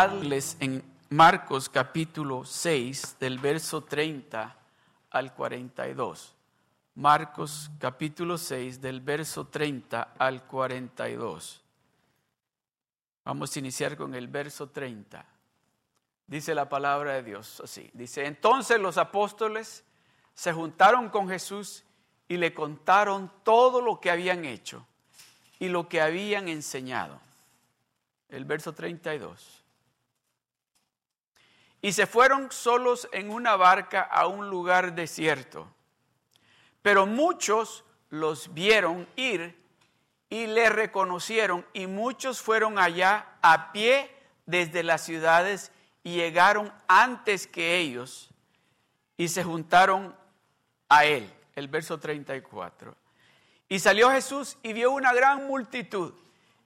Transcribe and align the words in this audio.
en 0.00 0.84
Marcos 1.08 1.68
capítulo 1.68 2.44
6 2.44 3.16
del 3.18 3.40
verso 3.40 3.82
30 3.82 4.56
al 5.10 5.34
42. 5.34 6.36
Marcos 6.94 7.68
capítulo 7.80 8.38
6 8.38 8.80
del 8.80 9.00
verso 9.00 9.48
30 9.48 10.14
al 10.16 10.44
42. 10.44 11.64
Vamos 13.24 13.56
a 13.56 13.58
iniciar 13.58 13.96
con 13.96 14.14
el 14.14 14.28
verso 14.28 14.68
30. 14.68 15.26
Dice 16.28 16.54
la 16.54 16.68
palabra 16.68 17.14
de 17.14 17.24
Dios 17.24 17.60
así. 17.64 17.90
Dice, 17.92 18.24
entonces 18.24 18.78
los 18.78 18.98
apóstoles 18.98 19.82
se 20.32 20.52
juntaron 20.52 21.08
con 21.08 21.28
Jesús 21.28 21.82
y 22.28 22.36
le 22.36 22.54
contaron 22.54 23.32
todo 23.42 23.80
lo 23.80 23.98
que 23.98 24.12
habían 24.12 24.44
hecho 24.44 24.86
y 25.58 25.68
lo 25.68 25.88
que 25.88 26.00
habían 26.00 26.46
enseñado. 26.46 27.18
El 28.28 28.44
verso 28.44 28.72
32. 28.72 29.64
Y 31.80 31.92
se 31.92 32.06
fueron 32.06 32.50
solos 32.50 33.08
en 33.12 33.30
una 33.30 33.56
barca 33.56 34.02
a 34.02 34.26
un 34.26 34.50
lugar 34.50 34.94
desierto. 34.94 35.68
Pero 36.82 37.06
muchos 37.06 37.84
los 38.10 38.52
vieron 38.54 39.06
ir 39.16 39.56
y 40.30 40.46
le 40.46 40.68
reconocieron 40.68 41.64
y 41.72 41.86
muchos 41.86 42.40
fueron 42.40 42.78
allá 42.78 43.26
a 43.42 43.72
pie 43.72 44.10
desde 44.46 44.82
las 44.82 45.04
ciudades 45.04 45.72
y 46.02 46.16
llegaron 46.16 46.72
antes 46.86 47.46
que 47.46 47.78
ellos 47.78 48.30
y 49.16 49.28
se 49.28 49.44
juntaron 49.44 50.14
a 50.88 51.04
él. 51.04 51.30
El 51.54 51.68
verso 51.68 51.98
34. 51.98 52.94
Y 53.68 53.78
salió 53.80 54.10
Jesús 54.10 54.56
y 54.62 54.72
vio 54.72 54.92
una 54.92 55.12
gran 55.12 55.46
multitud 55.46 56.14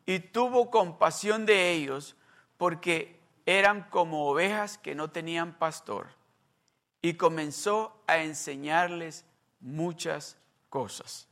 y 0.06 0.18
tuvo 0.20 0.70
compasión 0.70 1.46
de 1.46 1.72
ellos 1.72 2.14
porque 2.58 3.18
eran 3.46 3.88
como 3.90 4.28
ovejas 4.28 4.78
que 4.78 4.94
no 4.94 5.10
tenían 5.10 5.54
pastor. 5.58 6.08
Y 7.00 7.14
comenzó 7.14 8.00
a 8.06 8.18
enseñarles 8.18 9.24
muchas 9.60 10.36
cosas. 10.68 11.28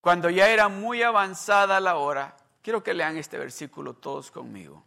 Cuando 0.00 0.30
ya 0.30 0.48
era 0.48 0.68
muy 0.68 1.02
avanzada 1.02 1.80
la 1.80 1.96
hora, 1.96 2.36
quiero 2.62 2.82
que 2.82 2.94
lean 2.94 3.16
este 3.16 3.36
versículo 3.36 3.94
todos 3.94 4.30
conmigo. 4.30 4.82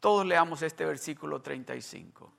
Todos 0.00 0.24
leamos 0.24 0.62
este 0.62 0.84
versículo 0.84 1.42
35. 1.42 2.32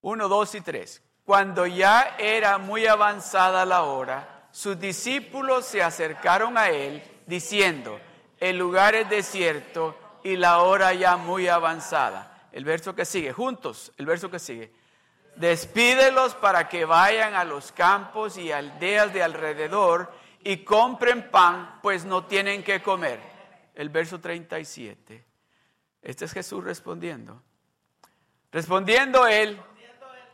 1, 0.00 0.28
2 0.28 0.54
y 0.54 0.60
3. 0.60 1.02
Cuando 1.24 1.66
ya 1.66 2.16
era 2.18 2.56
muy 2.58 2.86
avanzada 2.86 3.66
la 3.66 3.82
hora, 3.82 4.48
sus 4.50 4.80
discípulos 4.80 5.66
se 5.66 5.82
acercaron 5.82 6.56
a 6.56 6.70
él 6.70 7.02
diciendo, 7.26 8.00
el 8.38 8.56
lugar 8.56 8.94
es 8.94 9.10
desierto 9.10 9.94
y 10.22 10.36
la 10.36 10.58
hora 10.58 10.92
ya 10.94 11.16
muy 11.16 11.48
avanzada. 11.48 12.48
El 12.52 12.64
verso 12.64 12.94
que 12.94 13.04
sigue, 13.04 13.32
juntos, 13.32 13.92
el 13.96 14.06
verso 14.06 14.30
que 14.30 14.38
sigue. 14.38 14.72
Despídelos 15.36 16.34
para 16.34 16.68
que 16.68 16.84
vayan 16.84 17.34
a 17.34 17.44
los 17.44 17.70
campos 17.72 18.36
y 18.36 18.50
aldeas 18.50 19.12
de 19.12 19.22
alrededor 19.22 20.12
y 20.42 20.58
compren 20.64 21.30
pan, 21.30 21.78
pues 21.82 22.04
no 22.04 22.24
tienen 22.24 22.62
que 22.62 22.82
comer. 22.82 23.20
El 23.74 23.90
verso 23.90 24.20
37. 24.20 25.24
Este 26.02 26.24
es 26.24 26.32
Jesús 26.32 26.64
respondiendo. 26.64 27.42
Respondiendo 28.50 29.26
él, 29.26 29.60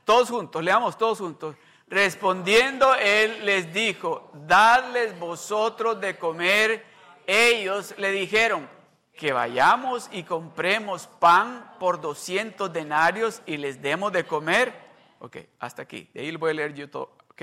todos 0.04 0.30
juntos, 0.30 0.62
leamos 0.62 0.96
todos 0.96 1.18
juntos. 1.18 1.56
Respondiendo 1.88 2.94
él 2.94 3.44
les 3.44 3.72
dijo, 3.72 4.30
dadles 4.32 5.18
vosotros 5.18 6.00
de 6.00 6.16
comer. 6.16 6.84
Ellos 7.26 7.94
le 7.98 8.10
dijeron, 8.10 8.68
que 9.16 9.32
vayamos 9.32 10.08
y 10.12 10.24
compremos 10.24 11.06
pan 11.06 11.76
por 11.78 12.00
200 12.00 12.72
denarios 12.72 13.42
y 13.46 13.56
les 13.56 13.80
demos 13.80 14.12
de 14.12 14.26
comer. 14.26 14.74
Ok, 15.20 15.38
hasta 15.58 15.82
aquí. 15.82 16.10
De 16.12 16.20
ahí 16.20 16.36
voy 16.36 16.50
a 16.50 16.54
leer 16.54 16.74
yo 16.74 16.90
todo. 16.90 17.16
Ok, 17.30 17.42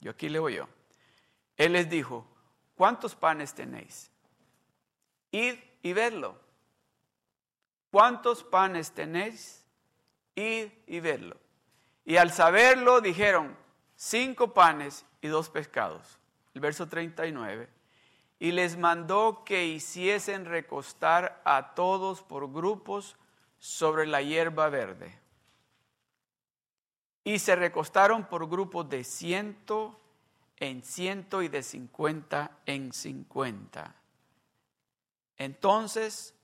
yo 0.00 0.10
aquí 0.10 0.28
leo 0.28 0.48
yo. 0.48 0.68
Él 1.56 1.72
les 1.72 1.88
dijo, 1.88 2.26
¿cuántos 2.74 3.14
panes 3.14 3.54
tenéis? 3.54 4.10
Id 5.30 5.54
y 5.82 5.92
vedlo. 5.92 6.38
¿Cuántos 7.90 8.44
panes 8.44 8.92
tenéis? 8.92 9.64
Id 10.34 10.68
y 10.86 11.00
verlo. 11.00 11.36
Y 12.04 12.18
al 12.18 12.30
saberlo 12.30 13.00
dijeron, 13.00 13.56
cinco 13.94 14.52
panes 14.52 15.06
y 15.22 15.28
dos 15.28 15.48
pescados. 15.48 16.18
El 16.54 16.60
verso 16.60 16.86
39. 16.86 17.75
Y 18.38 18.52
les 18.52 18.76
mandó 18.76 19.44
que 19.44 19.66
hiciesen 19.66 20.44
recostar 20.44 21.40
a 21.44 21.74
todos 21.74 22.22
por 22.22 22.52
grupos 22.52 23.16
sobre 23.58 24.06
la 24.06 24.20
hierba 24.22 24.68
verde. 24.68 25.18
Y 27.24 27.38
se 27.38 27.56
recostaron 27.56 28.26
por 28.26 28.48
grupos 28.48 28.88
de 28.88 29.04
ciento 29.04 29.98
en 30.58 30.82
ciento 30.82 31.42
y 31.42 31.48
de 31.48 31.62
cincuenta 31.62 32.58
en 32.66 32.92
cincuenta. 32.92 33.94
Entonces 35.36 36.34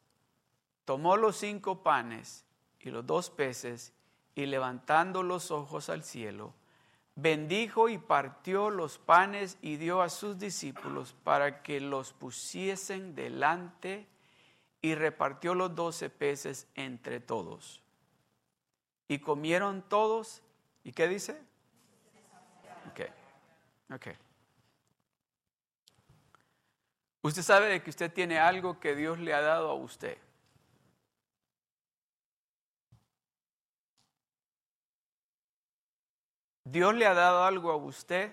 tomó 0.84 1.16
los 1.16 1.36
cinco 1.36 1.82
panes 1.82 2.44
y 2.80 2.90
los 2.90 3.06
dos 3.06 3.30
peces 3.30 3.92
y 4.34 4.46
levantando 4.46 5.22
los 5.22 5.50
ojos 5.50 5.88
al 5.88 6.02
cielo, 6.02 6.54
bendijo 7.14 7.88
y 7.88 7.98
partió 7.98 8.70
los 8.70 8.98
panes 8.98 9.58
y 9.60 9.76
dio 9.76 10.02
a 10.02 10.08
sus 10.08 10.38
discípulos 10.38 11.14
para 11.24 11.62
que 11.62 11.80
los 11.80 12.12
pusiesen 12.12 13.14
delante 13.14 14.06
y 14.80 14.94
repartió 14.94 15.54
los 15.54 15.74
doce 15.74 16.10
peces 16.10 16.66
entre 16.74 17.20
todos. 17.20 17.82
Y 19.08 19.18
comieron 19.18 19.82
todos. 19.82 20.42
¿Y 20.84 20.92
qué 20.92 21.06
dice? 21.06 21.40
Ok. 23.94 24.08
Usted 27.22 27.42
sabe 27.42 27.68
de 27.68 27.82
que 27.82 27.90
usted 27.90 28.12
tiene 28.12 28.38
algo 28.38 28.80
que 28.80 28.96
Dios 28.96 29.18
le 29.18 29.32
ha 29.34 29.40
dado 29.40 29.70
a 29.70 29.74
usted. 29.74 30.18
Dios 36.72 36.94
le 36.94 37.06
ha 37.06 37.12
dado 37.12 37.44
algo 37.44 37.70
a 37.70 37.76
usted 37.76 38.32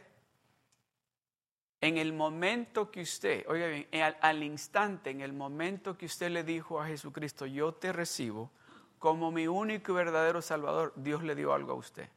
en 1.81 1.97
el 1.97 2.13
momento 2.13 2.89
que 2.89 3.01
usted, 3.01 3.43
oiga 3.49 3.67
bien, 3.67 3.87
al, 4.21 4.43
instante, 4.43 5.09
en 5.09 5.19
el 5.19 5.33
momento 5.33 5.97
que 5.97 6.05
usted 6.05 6.29
le 6.29 6.45
dijo 6.45 6.79
a 6.79 6.87
Jesucristo, 6.87 7.45
yo 7.45 7.73
te 7.73 7.91
recibo 7.91 8.49
como 8.97 9.29
mi 9.29 9.45
único 9.47 9.91
y 9.91 9.95
verdadero 9.95 10.41
Salvador, 10.41 10.93
Dios 10.95 11.21
le 11.21 11.35
dio 11.35 11.53
algo 11.53 11.73
a 11.73 11.75
usted. 11.75 12.07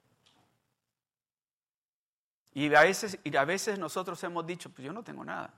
Y 2.55 2.73
a 2.73 2.83
veces, 2.83 3.19
y 3.25 3.35
a 3.37 3.45
veces 3.45 3.81
nosotros 3.81 4.23
hemos 4.23 4.47
dicho, 4.47 4.71
pues 4.71 4.87
yo 4.87 4.93
no 4.93 5.03
tengo 5.03 5.25
nada. 5.25 5.53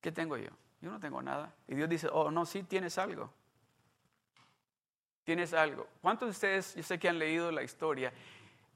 ¿Qué 0.00 0.12
tengo 0.12 0.36
yo? 0.36 0.50
Yo 0.80 0.92
no 0.92 1.00
tengo 1.00 1.20
nada. 1.22 1.52
Y 1.66 1.74
Dios 1.74 1.88
dice, 1.88 2.08
oh, 2.12 2.30
no, 2.30 2.46
sí, 2.46 2.62
tienes 2.62 2.98
algo. 2.98 3.32
Tienes 5.24 5.52
algo. 5.54 5.88
¿Cuántos 6.00 6.28
de 6.28 6.30
ustedes, 6.30 6.74
yo 6.76 6.84
sé 6.84 7.00
que 7.00 7.08
han 7.08 7.18
leído 7.18 7.50
la 7.50 7.64
historia, 7.64 8.12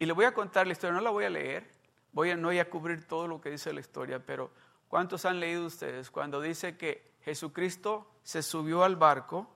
y 0.00 0.06
le 0.06 0.12
voy 0.12 0.24
a 0.24 0.34
contar 0.34 0.66
la 0.66 0.72
historia, 0.72 0.94
no 0.94 1.00
la 1.00 1.10
voy 1.10 1.26
a 1.26 1.30
leer, 1.30 1.70
voy 2.12 2.30
a, 2.30 2.36
no 2.36 2.48
voy 2.48 2.58
a 2.58 2.68
cubrir 2.68 3.06
todo 3.06 3.28
lo 3.28 3.40
que 3.40 3.50
dice 3.50 3.72
la 3.72 3.80
historia, 3.80 4.18
pero 4.18 4.50
¿cuántos 4.88 5.26
han 5.26 5.38
leído 5.38 5.66
ustedes 5.66 6.10
cuando 6.10 6.40
dice 6.40 6.76
que 6.76 7.12
Jesucristo 7.20 8.10
se 8.22 8.42
subió 8.42 8.82
al 8.82 8.96
barco 8.96 9.46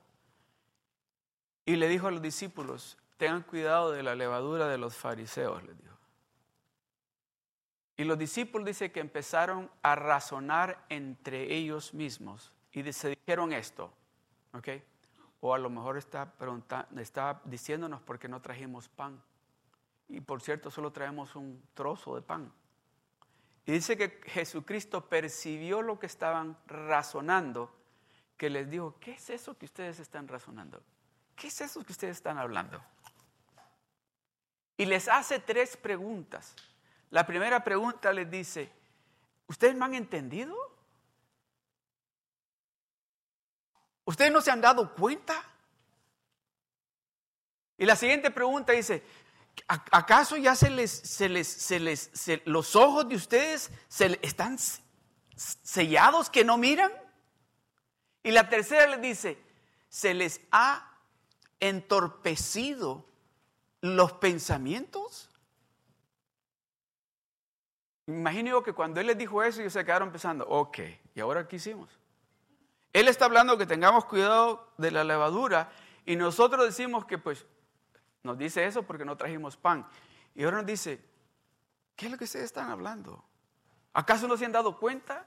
y 1.65 1.77
le 1.77 1.89
dijo 1.89 2.09
a 2.09 2.11
los 2.11 2.21
discípulos, 2.21 2.99
tengan 3.17 3.43
cuidado 3.43 3.91
de 3.91 4.03
la 4.03 4.15
levadura 4.15 4.69
de 4.69 4.77
los 4.77 4.95
fariseos, 4.95 5.63
les 5.65 5.79
dijo. 5.79 5.97
Y 7.97 8.05
los 8.05 8.19
discípulos 8.19 8.67
dice 8.67 8.93
que 8.93 9.01
empezaron 9.01 9.71
a 9.83 9.95
razonar 9.95 10.85
entre 10.91 11.55
ellos 11.55 11.95
mismos 11.95 12.53
y 12.73 12.93
se 12.93 13.11
dijeron 13.11 13.53
esto, 13.53 13.93
¿ok? 14.53 14.69
O 15.41 15.55
a 15.55 15.59
lo 15.59 15.71
mejor 15.71 15.97
está, 15.97 16.35
está 16.99 17.41
diciéndonos 17.45 18.03
porque 18.03 18.29
no 18.29 18.43
trajimos 18.43 18.89
pan. 18.89 19.23
Y 20.09 20.21
por 20.21 20.41
cierto, 20.43 20.71
solo 20.71 20.93
traemos 20.93 21.35
un 21.37 21.63
trozo 21.75 22.15
de 22.15 22.23
pan. 22.23 22.53
Y 23.67 23.73
dice 23.73 23.97
que 23.97 24.21
Jesucristo 24.27 25.09
percibió 25.09 25.81
lo 25.81 25.99
que 25.99 26.07
estaban 26.07 26.57
razonando, 26.67 27.75
que 28.37 28.51
les 28.51 28.69
dijo, 28.69 28.97
¿qué 29.01 29.13
es 29.13 29.31
eso 29.31 29.57
que 29.57 29.65
ustedes 29.65 30.01
están 30.01 30.29
razonando? 30.29 30.83
¿Qué 31.35 31.49
es 31.49 31.61
eso 31.61 31.83
que 31.83 31.93
ustedes 31.93 32.19
están 32.19 32.39
hablando? 32.39 32.83
Y 34.77 34.85
les 34.87 35.09
hace 35.09 35.39
tres 35.39 35.77
preguntas. 35.77 36.55
La 37.11 37.27
primera 37.27 37.63
pregunta 37.65 38.13
les 38.13 38.31
dice, 38.31 38.71
¿ustedes 39.47 39.75
me 39.75 39.85
han 39.85 39.95
entendido? 39.95 40.55
¿Ustedes 44.05 44.33
no 44.33 44.41
se 44.41 44.51
han 44.51 44.61
dado 44.61 44.95
cuenta? 44.95 45.43
Y 47.79 47.87
la 47.87 47.97
siguiente 47.97 48.31
pregunta 48.31 48.73
dice, 48.73 49.03
¿acaso 49.67 50.37
ya 50.37 50.55
se 50.55 50.71
les, 50.71 50.91
se 50.91 51.29
les, 51.29 51.49
se 51.49 51.81
les, 51.81 52.11
los 52.45 52.77
ojos 52.77 53.09
de 53.09 53.17
ustedes 53.17 53.71
se, 53.89 54.19
están 54.23 54.59
sellados 55.37 56.31
que 56.31 56.45
no 56.45 56.57
miran? 56.59 56.93
Y 58.23 58.31
la 58.31 58.49
tercera 58.49 58.87
les 58.87 59.01
dice, 59.01 59.39
se 59.89 60.15
les 60.15 60.41
ha 60.51 60.99
entorpecido 61.61 63.07
los 63.81 64.13
pensamientos. 64.13 65.31
Imagino 68.07 68.63
que 68.63 68.73
cuando 68.73 69.01
él 69.01 69.07
les 69.07 69.19
dijo 69.19 69.43
eso, 69.43 69.61
ellos 69.61 69.73
se 69.73 69.85
quedaron 69.85 70.11
pensando, 70.11 70.47
ok, 70.47 70.79
¿y 71.15 71.21
ahora 71.21 71.47
qué 71.49 71.57
hicimos? 71.57 71.89
Él 72.93 73.09
está 73.09 73.25
hablando 73.25 73.59
que 73.59 73.67
tengamos 73.67 74.05
cuidado 74.05 74.73
de 74.79 74.91
la 74.91 75.05
levadura 75.05 75.71
y 76.07 76.17
nosotros 76.17 76.65
decimos 76.65 77.05
que 77.07 77.19
pues 77.19 77.47
nos 78.25 78.39
dice 78.39 78.67
eso 78.67 78.83
porque 78.83 79.05
no 79.05 79.17
trajimos 79.17 79.57
pan. 79.57 79.87
Y 80.35 80.43
ahora 80.43 80.57
nos 80.57 80.67
dice, 80.67 81.01
¿qué 81.95 82.07
es 82.07 82.13
lo 82.13 82.19
que 82.19 82.25
ustedes 82.25 82.47
están 82.47 82.71
hablando? 82.71 83.23
¿Acaso 83.93 84.27
no 84.27 84.37
se 84.37 84.47
han 84.47 84.53
dado 84.53 84.79
cuenta? 84.79 85.27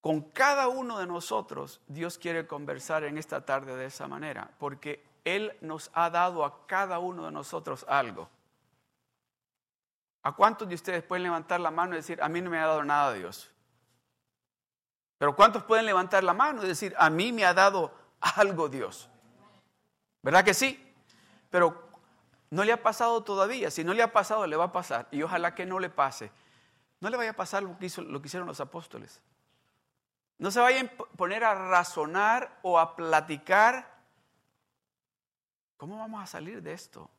Con 0.00 0.22
cada 0.22 0.68
uno 0.68 0.98
de 0.98 1.06
nosotros 1.06 1.80
Dios 1.86 2.18
quiere 2.18 2.46
conversar 2.46 3.04
en 3.04 3.18
esta 3.18 3.44
tarde 3.44 3.76
de 3.76 3.86
esa 3.86 4.08
manera, 4.08 4.50
porque 4.58 5.04
Él 5.24 5.56
nos 5.60 5.90
ha 5.92 6.08
dado 6.08 6.44
a 6.44 6.66
cada 6.66 6.98
uno 6.98 7.26
de 7.26 7.30
nosotros 7.30 7.84
algo. 7.88 8.30
¿A 10.22 10.32
cuántos 10.32 10.68
de 10.68 10.74
ustedes 10.74 11.02
pueden 11.02 11.24
levantar 11.24 11.60
la 11.60 11.70
mano 11.70 11.92
y 11.92 11.98
decir, 11.98 12.20
a 12.22 12.28
mí 12.28 12.40
no 12.40 12.50
me 12.50 12.58
ha 12.58 12.66
dado 12.66 12.82
nada 12.82 13.12
Dios? 13.12 13.50
Pero 15.18 15.36
¿cuántos 15.36 15.64
pueden 15.64 15.84
levantar 15.84 16.24
la 16.24 16.32
mano 16.32 16.64
y 16.64 16.68
decir, 16.68 16.94
a 16.98 17.10
mí 17.10 17.32
me 17.32 17.44
ha 17.44 17.52
dado 17.52 17.92
algo 18.20 18.68
Dios? 18.68 19.10
¿Verdad 20.22 20.44
que 20.44 20.54
sí? 20.54 20.94
Pero 21.50 21.90
no 22.50 22.64
le 22.64 22.72
ha 22.72 22.82
pasado 22.82 23.22
todavía. 23.22 23.70
Si 23.70 23.84
no 23.84 23.94
le 23.94 24.02
ha 24.02 24.12
pasado, 24.12 24.46
le 24.46 24.56
va 24.56 24.64
a 24.64 24.72
pasar. 24.72 25.08
Y 25.10 25.22
ojalá 25.22 25.54
que 25.54 25.66
no 25.66 25.78
le 25.78 25.90
pase. 25.90 26.30
No 27.00 27.10
le 27.10 27.16
vaya 27.16 27.30
a 27.30 27.36
pasar 27.36 27.62
lo 27.62 27.78
que, 27.78 27.86
hicieron 27.86 28.46
los 28.46 28.60
apóstoles. 28.60 29.20
No 30.38 30.50
se 30.50 30.60
vayan 30.60 30.86
a 30.86 31.16
poner 31.16 31.44
a 31.44 31.54
razonar 31.54 32.58
o 32.62 32.78
a 32.78 32.96
platicar. 32.96 33.98
¿Cómo 35.76 35.98
vamos 35.98 36.22
a 36.22 36.26
salir 36.26 36.62
de 36.62 36.72
esto? 36.72 37.10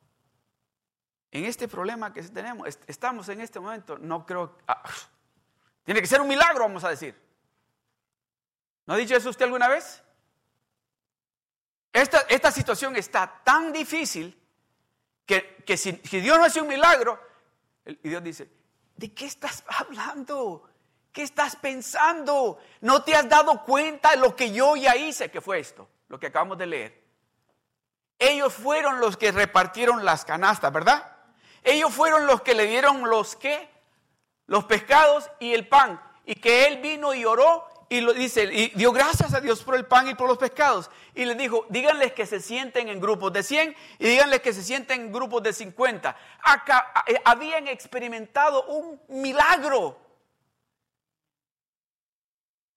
en 1.32 1.44
este 1.44 1.68
problema 1.68 2.12
que 2.12 2.22
tenemos, 2.22 2.66
estamos 2.86 3.28
en 3.28 3.40
este 3.40 3.60
momento, 3.60 3.98
no 3.98 4.26
creo... 4.26 4.58
Ah, 4.66 4.82
tiene 5.84 6.00
que 6.00 6.06
ser 6.06 6.20
un 6.20 6.28
milagro, 6.28 6.60
vamos 6.60 6.84
a 6.84 6.90
decir. 6.90 7.14
¿No 8.86 8.94
ha 8.94 8.96
dicho 8.96 9.14
eso 9.14 9.30
usted 9.30 9.44
alguna 9.44 9.68
vez? 9.68 10.02
Esta, 11.92 12.20
esta 12.28 12.52
situación 12.52 12.96
está 12.96 13.40
tan 13.44 13.72
difícil 13.72 14.38
que, 15.26 15.62
que 15.66 15.76
si, 15.76 16.00
si, 16.04 16.20
Dios 16.20 16.38
no 16.38 16.44
hace 16.44 16.60
un 16.60 16.68
milagro, 16.68 17.18
y 17.84 18.08
Dios 18.08 18.22
dice, 18.22 18.50
¿de 18.96 19.12
qué 19.12 19.26
estás 19.26 19.64
hablando? 19.66 20.68
¿Qué 21.12 21.22
estás 21.22 21.56
pensando? 21.56 22.58
¿No 22.80 23.02
te 23.02 23.14
has 23.14 23.28
dado 23.28 23.64
cuenta 23.64 24.10
de 24.10 24.18
lo 24.18 24.36
que 24.36 24.52
yo 24.52 24.76
ya 24.76 24.96
hice? 24.96 25.30
que 25.30 25.40
fue 25.40 25.58
esto? 25.58 25.88
Lo 26.08 26.20
que 26.20 26.28
acabamos 26.28 26.58
de 26.58 26.66
leer. 26.66 27.00
Ellos 28.18 28.52
fueron 28.52 29.00
los 29.00 29.16
que 29.16 29.32
repartieron 29.32 30.04
las 30.04 30.24
canastas, 30.24 30.72
¿verdad? 30.72 31.16
Ellos 31.64 31.92
fueron 31.92 32.26
los 32.26 32.42
que 32.42 32.54
le 32.54 32.66
dieron 32.66 33.08
los 33.08 33.34
qué? 33.34 33.68
Los 34.46 34.64
pescados 34.64 35.30
y 35.40 35.54
el 35.54 35.66
pan. 35.66 36.00
Y 36.26 36.34
que 36.36 36.66
él 36.66 36.80
vino 36.80 37.14
y 37.14 37.24
oró 37.24 37.66
y 37.90 38.00
lo 38.00 38.14
dice, 38.14 38.44
y 38.44 38.68
dio 38.68 38.90
gracias 38.92 39.34
a 39.34 39.40
Dios 39.40 39.62
por 39.62 39.74
el 39.74 39.84
pan 39.84 40.08
y 40.08 40.14
por 40.14 40.26
los 40.26 40.38
pescados. 40.38 40.90
Y 41.14 41.26
le 41.26 41.34
dijo, 41.34 41.66
díganles 41.68 42.14
que 42.14 42.24
se 42.24 42.40
sienten 42.40 42.88
en 42.88 43.00
grupos 43.00 43.34
de 43.34 43.42
100 43.42 43.76
y 43.98 44.08
díganles 44.08 44.40
que 44.40 44.54
se 44.54 44.62
sienten 44.62 45.02
en 45.02 45.12
grupos 45.12 45.42
de 45.42 45.52
50. 45.52 46.16
Acá, 46.42 47.04
eh, 47.06 47.20
habían 47.24 47.68
experimentado 47.68 48.64
un 48.64 48.98
milagro. 49.08 50.00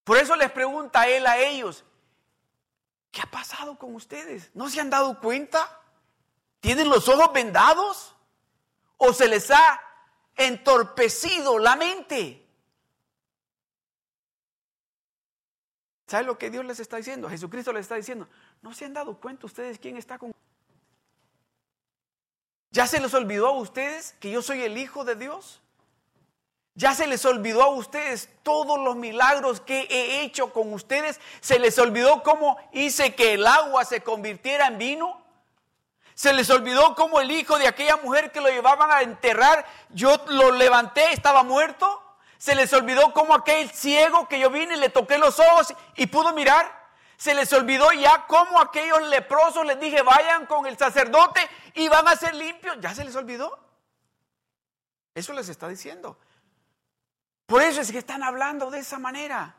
Por 0.03 0.17
eso 0.17 0.35
les 0.35 0.51
pregunta 0.51 1.07
él 1.07 1.25
a 1.25 1.37
ellos, 1.37 1.85
¿qué 3.11 3.21
ha 3.21 3.31
pasado 3.31 3.77
con 3.77 3.95
ustedes? 3.95 4.51
¿No 4.53 4.67
se 4.67 4.81
han 4.81 4.89
dado 4.89 5.21
cuenta? 5.21 5.79
¿Tienen 6.59 6.89
los 6.89 7.07
ojos 7.07 7.31
vendados? 7.31 8.13
o 9.05 9.11
se 9.11 9.27
les 9.27 9.51
ha 9.51 9.81
entorpecido 10.37 11.59
la 11.59 11.75
mente. 11.75 12.42
¿Sabe 16.13 16.25
lo 16.25 16.37
que 16.37 16.51
Dios 16.51 16.63
les 16.63 16.79
está 16.79 16.97
diciendo? 16.97 17.27
Jesucristo 17.27 17.73
les 17.73 17.81
está 17.81 17.95
diciendo, 17.95 18.27
¿no 18.61 18.71
se 18.71 18.85
han 18.85 18.93
dado 18.93 19.19
cuenta 19.19 19.47
ustedes 19.47 19.79
quién 19.79 19.97
está 19.97 20.19
con... 20.19 20.31
¿Ya 22.69 22.85
se 22.85 22.99
les 22.99 23.11
olvidó 23.15 23.47
a 23.47 23.53
ustedes 23.53 24.13
que 24.19 24.29
yo 24.29 24.43
soy 24.43 24.61
el 24.61 24.77
Hijo 24.77 25.05
de 25.05 25.15
Dios? 25.15 25.59
¿Ya 26.75 26.93
se 26.93 27.07
les 27.07 27.25
olvidó 27.25 27.63
a 27.63 27.69
ustedes 27.69 28.29
todos 28.43 28.79
los 28.79 28.95
milagros 28.95 29.59
que 29.59 29.87
he 29.89 30.21
hecho 30.21 30.53
con 30.53 30.71
ustedes? 30.71 31.19
¿Se 31.41 31.57
les 31.57 31.79
olvidó 31.79 32.21
cómo 32.21 32.57
hice 32.73 33.15
que 33.15 33.33
el 33.33 33.47
agua 33.47 33.83
se 33.83 34.01
convirtiera 34.01 34.67
en 34.67 34.77
vino? 34.77 35.19
Se 36.13 36.31
les 36.31 36.47
olvidó 36.51 36.93
cómo 36.93 37.21
el 37.21 37.31
hijo 37.31 37.57
de 37.57 37.67
aquella 37.67 37.97
mujer 37.97 38.31
que 38.31 38.39
lo 38.39 38.49
llevaban 38.49 38.91
a 38.91 39.01
enterrar, 39.01 39.65
yo 39.89 40.15
lo 40.27 40.51
levanté, 40.51 41.11
estaba 41.11 41.41
muerto. 41.41 42.02
Se 42.43 42.55
les 42.55 42.73
olvidó 42.73 43.13
cómo 43.13 43.33
aquel 43.33 43.71
ciego 43.71 44.27
que 44.27 44.37
yo 44.37 44.49
vine 44.49 44.75
y 44.75 44.77
le 44.77 44.89
toqué 44.89 45.17
los 45.17 45.39
ojos 45.39 45.73
y 45.95 46.07
pudo 46.07 46.33
mirar. 46.33 46.89
Se 47.15 47.33
les 47.33 47.53
olvidó 47.53 47.93
ya 47.93 48.27
cómo 48.27 48.59
aquellos 48.59 49.01
leprosos 49.07 49.65
les 49.65 49.79
dije 49.79 50.01
vayan 50.01 50.45
con 50.45 50.65
el 50.65 50.77
sacerdote 50.77 51.39
y 51.73 51.87
van 51.87 52.05
a 52.05 52.17
ser 52.17 52.35
limpios. 52.35 52.75
Ya 52.81 52.93
se 52.93 53.05
les 53.05 53.15
olvidó. 53.15 53.57
Eso 55.15 55.31
les 55.31 55.47
está 55.47 55.69
diciendo. 55.69 56.19
Por 57.45 57.61
eso 57.61 57.79
es 57.79 57.93
que 57.93 57.99
están 57.99 58.23
hablando 58.23 58.69
de 58.69 58.79
esa 58.79 58.99
manera. 58.99 59.55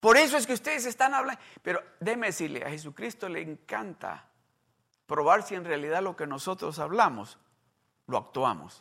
Por 0.00 0.16
eso 0.16 0.38
es 0.38 0.46
que 0.46 0.54
ustedes 0.54 0.86
están 0.86 1.12
hablando. 1.12 1.38
Pero 1.60 1.84
déme 2.00 2.28
decirle, 2.28 2.64
a 2.64 2.70
Jesucristo 2.70 3.28
le 3.28 3.42
encanta 3.42 4.26
probar 5.04 5.42
si 5.42 5.54
en 5.54 5.66
realidad 5.66 6.00
lo 6.00 6.16
que 6.16 6.26
nosotros 6.26 6.78
hablamos 6.78 7.36
lo 8.06 8.16
actuamos. 8.16 8.80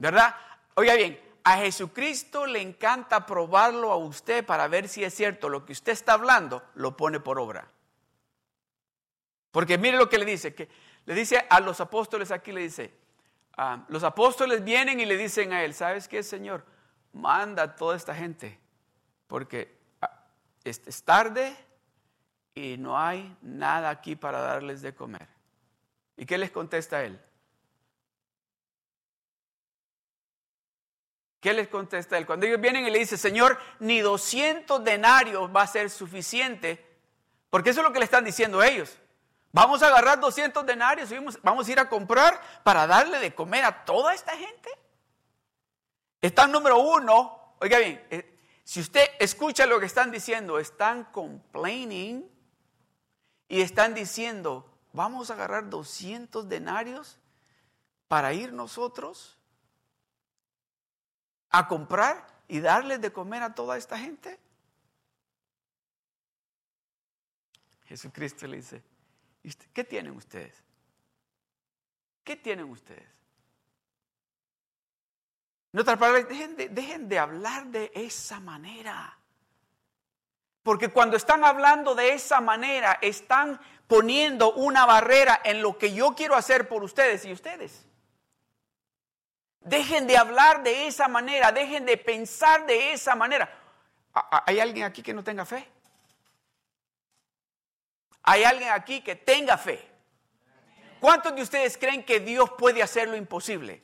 ¿Verdad? 0.00 0.34
Oiga 0.76 0.94
bien, 0.94 1.20
a 1.44 1.58
Jesucristo 1.58 2.46
le 2.46 2.62
encanta 2.62 3.26
probarlo 3.26 3.92
a 3.92 3.96
usted 3.96 4.44
para 4.44 4.66
ver 4.66 4.88
si 4.88 5.04
es 5.04 5.12
cierto 5.14 5.50
lo 5.50 5.66
que 5.66 5.72
usted 5.72 5.92
está 5.92 6.14
hablando, 6.14 6.62
lo 6.74 6.96
pone 6.96 7.20
por 7.20 7.38
obra. 7.38 7.70
Porque 9.50 9.76
mire 9.76 9.98
lo 9.98 10.08
que 10.08 10.16
le 10.16 10.24
dice, 10.24 10.54
que 10.54 10.70
le 11.04 11.14
dice 11.14 11.46
a 11.50 11.60
los 11.60 11.82
apóstoles 11.82 12.30
aquí, 12.30 12.50
le 12.50 12.62
dice, 12.62 12.94
ah, 13.58 13.84
los 13.88 14.02
apóstoles 14.02 14.64
vienen 14.64 15.00
y 15.00 15.04
le 15.04 15.18
dicen 15.18 15.52
a 15.52 15.64
él, 15.64 15.74
¿sabes 15.74 16.08
qué, 16.08 16.22
Señor? 16.22 16.64
Manda 17.12 17.64
a 17.64 17.76
toda 17.76 17.94
esta 17.94 18.14
gente 18.14 18.58
porque 19.26 19.76
ah, 20.00 20.24
es 20.64 20.80
tarde 21.02 21.54
y 22.54 22.78
no 22.78 22.98
hay 22.98 23.36
nada 23.42 23.90
aquí 23.90 24.16
para 24.16 24.40
darles 24.40 24.80
de 24.80 24.94
comer. 24.94 25.28
¿Y 26.16 26.24
qué 26.24 26.38
les 26.38 26.50
contesta 26.50 27.04
él? 27.04 27.20
¿Qué 31.40 31.54
les 31.54 31.68
contesta 31.68 32.18
él? 32.18 32.26
Cuando 32.26 32.46
ellos 32.46 32.60
vienen 32.60 32.86
y 32.86 32.90
le 32.90 32.98
dicen, 32.98 33.16
Señor, 33.16 33.58
ni 33.78 34.00
200 34.00 34.84
denarios 34.84 35.50
va 35.54 35.62
a 35.62 35.66
ser 35.66 35.88
suficiente, 35.88 36.86
porque 37.48 37.70
eso 37.70 37.80
es 37.80 37.86
lo 37.86 37.92
que 37.92 37.98
le 37.98 38.04
están 38.04 38.24
diciendo 38.24 38.62
ellos. 38.62 38.98
Vamos 39.52 39.82
a 39.82 39.88
agarrar 39.88 40.20
200 40.20 40.64
denarios 40.66 41.10
y 41.10 41.16
vamos 41.42 41.66
a 41.66 41.72
ir 41.72 41.80
a 41.80 41.88
comprar 41.88 42.40
para 42.62 42.86
darle 42.86 43.18
de 43.18 43.34
comer 43.34 43.64
a 43.64 43.84
toda 43.84 44.14
esta 44.14 44.36
gente. 44.36 44.70
Está 46.20 46.46
número 46.46 46.78
uno, 46.78 47.54
oiga 47.58 47.78
bien, 47.78 48.06
eh, 48.10 48.36
si 48.62 48.80
usted 48.80 49.08
escucha 49.18 49.66
lo 49.66 49.80
que 49.80 49.86
están 49.86 50.10
diciendo, 50.12 50.58
están 50.58 51.04
complaining 51.04 52.30
y 53.48 53.62
están 53.62 53.94
diciendo, 53.94 54.70
vamos 54.92 55.30
a 55.30 55.34
agarrar 55.34 55.70
200 55.70 56.48
denarios 56.48 57.18
para 58.06 58.34
ir 58.34 58.52
nosotros 58.52 59.39
a 61.50 61.68
comprar 61.68 62.26
y 62.48 62.60
darles 62.60 63.00
de 63.00 63.12
comer 63.12 63.42
a 63.42 63.54
toda 63.54 63.76
esta 63.76 63.98
gente. 63.98 64.38
Jesucristo 67.84 68.46
le 68.46 68.58
dice, 68.58 68.82
¿qué 69.72 69.84
tienen 69.84 70.14
ustedes? 70.14 70.62
¿Qué 72.22 72.36
tienen 72.36 72.70
ustedes? 72.70 73.08
En 75.72 75.80
otras 75.80 75.98
palabras, 75.98 76.28
dejen 76.28 76.56
de, 76.56 76.68
dejen 76.68 77.08
de 77.08 77.18
hablar 77.18 77.66
de 77.66 77.90
esa 77.94 78.40
manera. 78.40 79.16
Porque 80.62 80.88
cuando 80.88 81.16
están 81.16 81.44
hablando 81.44 81.94
de 81.94 82.12
esa 82.12 82.40
manera, 82.40 82.98
están 83.00 83.60
poniendo 83.86 84.52
una 84.52 84.86
barrera 84.86 85.40
en 85.44 85.62
lo 85.62 85.78
que 85.78 85.92
yo 85.92 86.14
quiero 86.14 86.36
hacer 86.36 86.68
por 86.68 86.84
ustedes 86.84 87.24
y 87.24 87.32
ustedes. 87.32 87.86
Dejen 89.60 90.06
de 90.06 90.16
hablar 90.16 90.62
de 90.62 90.86
esa 90.86 91.06
manera, 91.08 91.52
dejen 91.52 91.84
de 91.84 91.96
pensar 91.96 92.66
de 92.66 92.92
esa 92.92 93.14
manera. 93.14 93.48
¿Hay 94.46 94.58
alguien 94.58 94.84
aquí 94.84 95.02
que 95.02 95.12
no 95.12 95.22
tenga 95.22 95.44
fe? 95.44 95.68
¿Hay 98.22 98.44
alguien 98.44 98.70
aquí 98.70 99.02
que 99.02 99.16
tenga 99.16 99.58
fe? 99.58 99.86
¿Cuántos 100.98 101.34
de 101.34 101.42
ustedes 101.42 101.76
creen 101.76 102.04
que 102.04 102.20
Dios 102.20 102.50
puede 102.58 102.82
hacer 102.82 103.08
lo 103.08 103.16
imposible? 103.16 103.82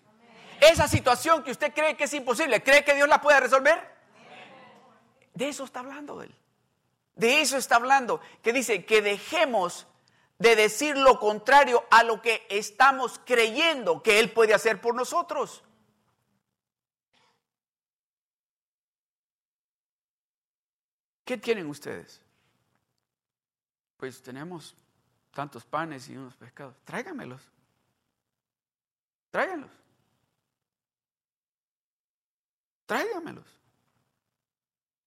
Esa 0.61 0.89
situación 0.89 1.43
que 1.43 1.51
usted 1.51 1.73
cree 1.73 1.97
que 1.97 2.05
es 2.05 2.15
imposible, 2.15 2.63
¿cree 2.63 2.85
que 2.85 2.95
Dios 2.95 3.09
la 3.09 3.21
puede 3.21 3.41
resolver? 3.41 3.97
De 5.35 5.49
eso 5.49 5.65
está 5.65 5.81
hablando 5.81 6.23
él. 6.23 6.35
De 7.15 7.41
eso 7.41 7.59
está 7.59 7.77
hablando. 7.77 8.21
Que 8.43 8.53
dice 8.53 8.85
que 8.85 9.03
dejemos 9.03 9.87
de 10.39 10.57
decir 10.57 10.97
lo 10.97 11.19
contrario 11.19 11.85
a 11.91 12.03
lo 12.03 12.21
que 12.21 12.47
estamos 12.51 13.21
creyendo 13.25 14.03
que 14.03 14.19
Él 14.19 14.33
puede 14.33 14.55
hacer 14.55 14.81
por 14.81 14.95
nosotros. 14.95 15.63
¿Qué 21.25 21.37
tienen 21.37 21.67
ustedes? 21.67 22.21
Pues 23.97 24.23
tenemos 24.23 24.77
tantos 25.33 25.65
panes 25.65 26.09
y 26.09 26.17
unos 26.17 26.37
pescados. 26.37 26.77
Tráigamelos. 26.85 27.43
Tráiganlos. 29.31 29.71
Tráigamelos. 32.87 33.47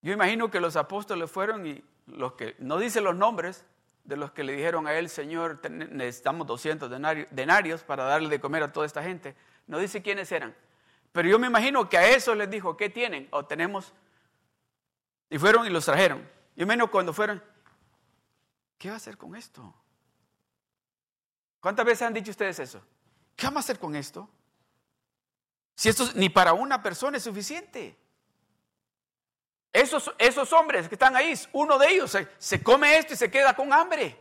Yo 0.02 0.12
imagino 0.14 0.52
que 0.52 0.60
los 0.60 0.76
apóstoles 0.76 1.32
fueron 1.32 1.66
y 1.66 1.84
los 2.08 2.34
que, 2.34 2.56
no 2.60 2.78
dice 2.78 3.00
los 3.00 3.16
nombres 3.16 3.64
de 4.04 4.18
los 4.18 4.32
que 4.32 4.44
le 4.44 4.54
dijeron 4.54 4.88
a 4.88 4.94
él, 4.94 5.10
Señor, 5.10 5.60
necesitamos 5.70 6.48
200 6.48 6.90
denarios 7.32 7.84
para 7.84 8.06
darle 8.06 8.30
de 8.30 8.40
comer 8.40 8.64
a 8.64 8.72
toda 8.72 8.86
esta 8.86 9.04
gente. 9.04 9.36
No 9.68 9.78
dice 9.78 10.02
quiénes 10.02 10.32
eran. 10.32 10.56
Pero 11.12 11.30
yo 11.30 11.40
me 11.40 11.48
imagino 11.48 11.90
que 11.90 11.98
a 11.98 12.08
eso 12.08 12.36
les 12.36 12.50
dijo, 12.50 12.78
¿qué 12.78 12.90
tienen? 12.90 13.28
O 13.32 13.46
tenemos 13.46 13.94
y 15.30 15.38
fueron 15.38 15.66
y 15.66 15.70
los 15.70 15.86
trajeron. 15.86 16.28
Y 16.56 16.66
menos 16.66 16.90
cuando 16.90 17.14
fueron, 17.14 17.44
¿qué 18.78 18.90
va 18.90 18.96
a 18.96 18.98
hacer 18.98 19.18
con 19.18 19.36
esto? 19.36 19.74
¿Cuántas 21.60 21.86
veces 21.86 22.02
han 22.04 22.14
dicho 22.14 22.32
ustedes 22.32 22.60
eso? 22.60 22.82
¿Qué 23.36 23.46
vamos 23.46 23.58
a 23.58 23.66
hacer 23.66 23.80
con 23.80 23.96
esto? 23.96 24.30
Si 25.76 25.90
esto 25.90 26.10
ni 26.16 26.30
para 26.30 26.54
una 26.54 26.82
persona 26.82 27.18
es 27.18 27.24
suficiente. 27.24 27.98
Esos, 29.72 30.12
esos 30.18 30.52
hombres 30.52 30.90
que 30.90 30.96
están 30.96 31.16
ahí, 31.16 31.34
uno 31.54 31.78
de 31.78 31.90
ellos 31.90 32.18
se, 32.38 32.64
come 32.64 32.98
esto 32.98 33.14
y 33.14 33.18
se 33.18 33.30
queda 33.30 33.56
con 33.56 33.72
hambre. 33.72 34.18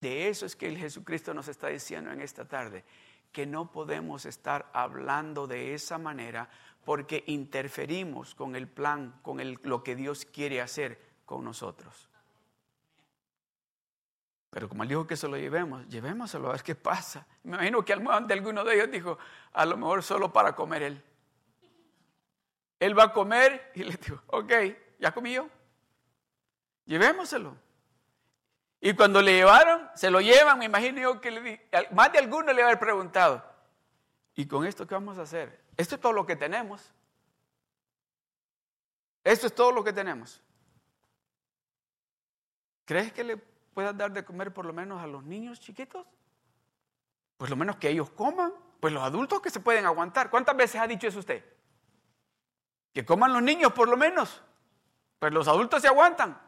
De 0.00 0.28
eso 0.28 0.46
es 0.46 0.56
que 0.56 0.68
el 0.68 0.78
Jesucristo 0.78 1.34
nos 1.34 1.48
está 1.48 1.68
diciendo 1.68 2.10
en 2.10 2.20
esta 2.20 2.46
tarde, 2.46 2.84
que 3.32 3.46
no 3.46 3.70
podemos 3.70 4.24
estar 4.24 4.70
hablando 4.72 5.46
de 5.46 5.74
esa 5.74 5.98
manera 5.98 6.48
porque 6.84 7.24
interferimos 7.26 8.34
con 8.34 8.56
el 8.56 8.68
plan, 8.68 9.18
con 9.22 9.40
el, 9.40 9.58
lo 9.62 9.82
que 9.82 9.94
Dios 9.94 10.24
quiere 10.24 10.60
hacer 10.60 10.98
con 11.26 11.44
nosotros. 11.44 12.08
Pero 14.48 14.70
como 14.70 14.84
él 14.84 14.88
dijo 14.88 15.06
que 15.06 15.16
se 15.16 15.28
lo 15.28 15.36
llevemos, 15.36 15.86
llevémoselo 15.88 16.48
a 16.48 16.52
ver 16.52 16.62
qué 16.62 16.74
pasa. 16.74 17.26
Me 17.42 17.56
imagino 17.56 17.84
que 17.84 17.94
de 17.94 18.32
alguno 18.32 18.64
de 18.64 18.74
ellos 18.74 18.90
dijo, 18.90 19.18
a 19.52 19.66
lo 19.66 19.76
mejor 19.76 20.02
solo 20.02 20.32
para 20.32 20.54
comer 20.54 20.82
él. 20.82 21.04
Él 22.78 22.98
va 22.98 23.04
a 23.04 23.12
comer 23.12 23.72
y 23.74 23.84
le 23.84 23.96
dijo, 23.96 24.22
ok, 24.26 24.52
¿ya 24.98 25.12
comió? 25.12 25.48
Llevémoselo. 26.84 27.56
Y 28.80 28.94
cuando 28.94 29.22
le 29.22 29.32
llevaron, 29.32 29.88
se 29.94 30.10
lo 30.10 30.20
llevan, 30.20 30.58
me 30.58 30.66
imagino 30.66 31.00
yo 31.00 31.20
que 31.20 31.60
más 31.92 32.12
de 32.12 32.18
alguno 32.18 32.52
le 32.52 32.62
va 32.62 32.68
a 32.68 32.70
haber 32.70 32.78
preguntado, 32.78 33.44
¿y 34.34 34.46
con 34.46 34.66
esto 34.66 34.86
qué 34.86 34.94
vamos 34.94 35.18
a 35.18 35.22
hacer? 35.22 35.64
Esto 35.76 35.96
es 35.96 36.00
todo 36.00 36.12
lo 36.12 36.26
que 36.26 36.36
tenemos. 36.36 36.92
Esto 39.24 39.48
es 39.48 39.54
todo 39.54 39.72
lo 39.72 39.82
que 39.82 39.92
tenemos. 39.92 40.40
¿Crees 42.84 43.12
que 43.12 43.24
le 43.24 43.36
puedas 43.36 43.96
dar 43.96 44.12
de 44.12 44.24
comer 44.24 44.52
por 44.52 44.64
lo 44.64 44.72
menos 44.72 45.02
a 45.02 45.06
los 45.06 45.24
niños 45.24 45.58
chiquitos? 45.58 46.06
Pues 47.36 47.50
lo 47.50 47.56
menos 47.56 47.76
que 47.76 47.88
ellos 47.88 48.10
coman. 48.10 48.52
Pues 48.78 48.92
los 48.94 49.02
adultos 49.02 49.40
que 49.40 49.50
se 49.50 49.58
pueden 49.58 49.84
aguantar. 49.84 50.30
¿Cuántas 50.30 50.56
veces 50.56 50.80
ha 50.80 50.86
dicho 50.86 51.08
eso 51.08 51.18
usted? 51.18 51.44
Que 52.96 53.04
coman 53.04 53.34
los 53.34 53.42
niños 53.42 53.74
por 53.74 53.90
lo 53.90 53.96
menos. 53.98 54.40
Pues 55.18 55.30
los 55.30 55.46
adultos 55.48 55.82
se 55.82 55.88
aguantan. 55.88 56.40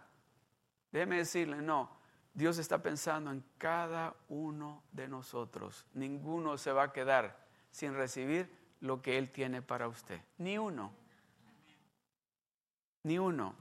Déjeme 0.90 1.19
decirle, 1.19 1.59
no. 1.59 1.90
Dios 2.33 2.57
está 2.57 2.81
pensando 2.81 3.31
en 3.31 3.45
cada 3.59 4.14
uno 4.31 4.83
de 4.93 5.09
nosotros. 5.09 5.85
Ninguno 5.93 6.57
se 6.57 6.73
va 6.73 6.85
a 6.85 6.93
quedar 6.95 7.37
sin 7.71 7.93
recibir 7.93 8.50
lo 8.81 9.02
que 9.02 9.19
Él 9.19 9.31
tiene 9.31 9.61
para 9.61 9.88
usted. 9.88 10.23
Ni 10.38 10.57
uno. 10.57 10.90
Ni 13.02 13.19
uno. 13.19 13.55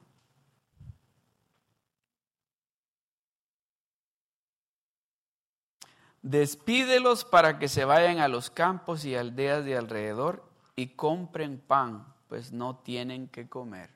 Despídelos 6.21 7.25
para 7.25 7.59
que 7.59 7.67
se 7.67 7.83
vayan 7.83 8.19
a 8.19 8.29
los 8.29 8.49
campos 8.49 9.03
y 9.03 9.13
aldeas 9.13 9.65
de 9.65 9.75
alrededor 9.75 10.49
y 10.77 10.95
compren 10.95 11.59
pan, 11.59 12.13
pues 12.27 12.51
no 12.51 12.77
tienen 12.77 13.27
que 13.27 13.47
comer. 13.47 13.89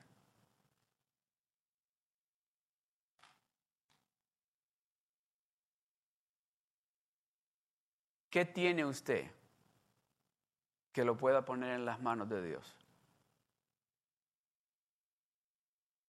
¿Qué 8.30 8.44
tiene 8.44 8.84
usted? 8.84 9.30
que 10.92 11.04
lo 11.04 11.16
pueda 11.16 11.44
poner 11.44 11.70
en 11.70 11.84
las 11.84 12.00
manos 12.00 12.28
de 12.28 12.46
Dios. 12.46 12.76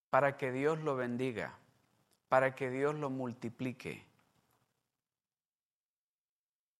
Para 0.09 0.37
que 0.37 0.51
Dios 0.51 0.79
lo 0.79 0.95
bendiga, 0.95 1.57
para 2.27 2.53
que 2.53 2.69
Dios 2.69 2.93
lo 2.95 3.09
multiplique. 3.09 4.05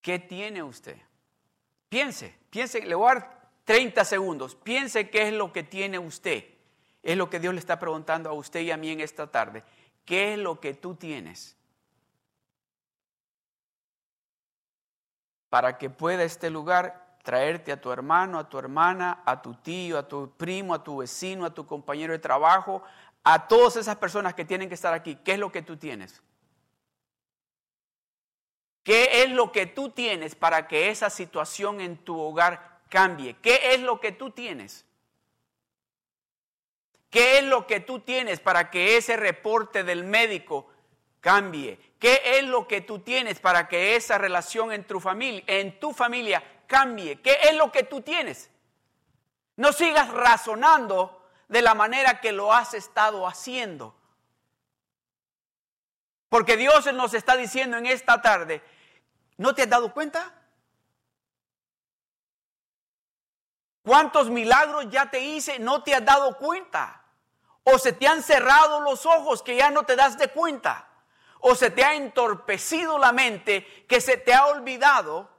¿Qué 0.01 0.19
tiene 0.19 0.62
usted? 0.62 0.97
Piense, 1.89 2.38
piense, 2.50 2.85
le 2.85 2.93
voy 2.93 3.12
a 3.12 3.42
30 3.65 4.05
segundos. 4.05 4.55
Piense 4.55 5.10
qué 5.10 5.27
es 5.27 5.34
lo 5.34 5.51
que 5.53 5.63
tiene 5.63 6.00
usted. 6.00 6.46
Es 7.01 7.17
lo 7.17 7.29
que 7.29 7.39
Dios 7.39 7.53
le 7.53 7.60
está 7.60 7.79
preguntando 7.79 8.29
a 8.29 8.34
usted 8.34 8.62
y 8.62 8.72
a 8.72 8.77
mí 8.77 8.89
en 8.89 9.01
esta 9.01 9.27
tarde. 9.27 9.63
¿Qué 10.05 10.34
es 10.34 10.39
lo 10.39 10.60
que 10.60 10.74
tú 10.74 10.96
tienes? 10.96 11.58
Para 15.50 15.77
que 15.77 15.89
pueda 15.89 16.24
este 16.24 16.50
lugar 16.50 17.17
traerte 17.24 17.72
a 17.72 17.79
tu 17.79 17.91
hermano, 17.91 18.39
a 18.39 18.50
tu 18.50 18.58
hermana, 18.58 19.22
a 19.25 19.41
tu 19.41 19.53
tío, 19.55 19.98
a 19.98 20.08
tu 20.08 20.32
primo, 20.32 20.74
a 20.74 20.84
tu 20.84 20.98
vecino, 20.98 21.46
a 21.46 21.53
tu 21.53 21.65
compañero 21.65 22.12
de 22.12 22.20
trabajo, 22.20 22.84
a 23.24 23.48
todas 23.48 23.77
esas 23.77 23.96
personas 23.96 24.34
que 24.34 24.46
tienen 24.46 24.67
que 24.67 24.75
estar 24.75 24.93
aquí. 24.93 25.15
¿Qué 25.15 25.34
es 25.34 25.39
lo 25.39 25.51
que 25.51 25.62
tú 25.62 25.77
tienes? 25.77 26.22
¿Qué 28.84 29.24
es 29.24 29.29
lo 29.29 29.53
que 29.53 29.65
tú 29.65 29.89
tienes 29.89 30.36
para 30.36 30.67
que 30.67 30.89
esa 30.89 31.10
situación 31.10 31.79
en 31.79 31.98
tu 31.98 32.20
hogar 32.20 32.73
cambie? 32.93 33.38
¿Qué 33.41 33.73
es 33.73 33.81
lo 33.81 34.00
que 34.00 34.12
tú 34.12 34.29
tienes? 34.29 34.85
¿Qué 37.09 37.39
es 37.39 37.43
lo 37.43 37.65
que 37.65 37.79
tú 37.79 38.01
tienes 38.01 38.39
para 38.39 38.69
que 38.69 38.97
ese 38.97 39.17
reporte 39.17 39.83
del 39.83 40.03
médico 40.03 40.69
cambie? 41.19 41.79
¿Qué 41.97 42.21
es 42.38 42.43
lo 42.43 42.67
que 42.67 42.81
tú 42.81 43.00
tienes 43.00 43.39
para 43.39 43.67
que 43.67 43.95
esa 43.95 44.19
relación 44.19 44.71
en 44.71 44.83
tu 44.83 45.00
familia, 45.00 45.43
en 45.47 45.79
tu 45.79 45.91
familia 45.91 46.43
cambie. 46.67 47.19
¿Qué 47.19 47.39
es 47.43 47.55
lo 47.55 47.71
que 47.71 47.81
tú 47.81 48.01
tienes? 48.01 48.51
No 49.55 49.73
sigas 49.73 50.09
razonando 50.09 51.27
de 51.47 51.63
la 51.63 51.73
manera 51.73 52.21
que 52.21 52.31
lo 52.31 52.53
has 52.53 52.75
estado 52.75 53.25
haciendo. 53.27 53.95
Porque 56.29 56.57
Dios 56.57 56.91
nos 56.93 57.15
está 57.15 57.38
diciendo 57.38 57.77
en 57.77 57.88
esta 57.88 58.21
tarde, 58.21 58.62
¿no 59.38 59.55
te 59.55 59.63
has 59.63 59.69
dado 59.69 59.93
cuenta? 59.93 60.42
¿Cuántos 63.84 64.30
milagros 64.30 64.90
ya 64.90 65.12
te 65.12 65.20
hice? 65.20 65.60
No 65.60 65.84
te 65.84 65.94
has 65.94 66.04
dado 66.04 66.38
cuenta. 66.38 67.04
O 67.63 67.78
se 67.78 67.94
te 67.94 68.08
han 68.08 68.24
cerrado 68.24 68.82
los 68.82 69.06
ojos 69.06 69.44
que 69.44 69.56
ya 69.56 69.70
no 69.70 69.84
te 69.84 69.96
das 69.96 70.18
de 70.18 70.30
cuenta. 70.30 70.90
O 71.40 71.56
se 71.56 71.70
te 71.70 71.84
ha 71.84 71.94
entorpecido 71.94 72.98
la 72.98 73.12
mente 73.12 73.86
que 73.88 74.00
se 74.00 74.18
te 74.18 74.34
ha 74.34 74.48
olvidado 74.48 75.30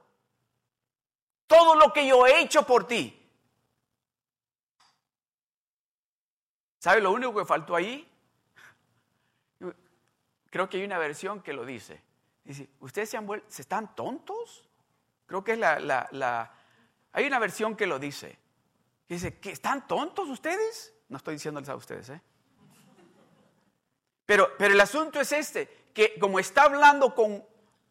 todo 1.47 1.75
lo 1.75 1.91
que 1.91 2.07
yo 2.07 2.25
he 2.27 2.41
hecho 2.41 2.63
por 2.63 2.87
ti. 2.87 3.21
¿Sabe 6.79 7.01
lo 7.01 7.11
único 7.11 7.33
que 7.35 7.45
faltó 7.45 7.75
ahí? 7.75 8.07
Creo 10.51 10.69
que 10.69 10.77
hay 10.77 10.83
una 10.83 10.99
versión 10.99 11.41
que 11.41 11.51
lo 11.51 11.65
dice. 11.65 12.01
Dice, 12.43 12.69
¿ustedes 12.79 13.09
se 13.09 13.17
han 13.17 13.27
se 13.47 13.63
están 13.63 13.95
tontos? 13.95 14.69
Creo 15.25 15.43
que 15.43 15.53
es 15.53 15.57
la, 15.57 15.79
la, 15.79 16.53
Hay 17.15 17.25
una 17.25 17.39
versión 17.39 17.77
que 17.77 17.87
lo 17.87 17.97
dice. 17.97 18.37
Dice, 19.07 19.39
¿que 19.39 19.51
están 19.51 19.87
tontos 19.87 20.27
ustedes? 20.27 20.93
No 21.07 21.15
estoy 21.15 21.35
diciéndoles 21.35 21.69
a 21.69 21.75
ustedes, 21.77 22.09
¿eh? 22.09 22.21
Pero, 24.25 24.51
pero 24.57 24.73
el 24.73 24.81
asunto 24.81 25.21
es 25.21 25.31
este, 25.31 25.89
que 25.93 26.19
como 26.19 26.39
está 26.39 26.63
hablando 26.63 27.15
con 27.15 27.41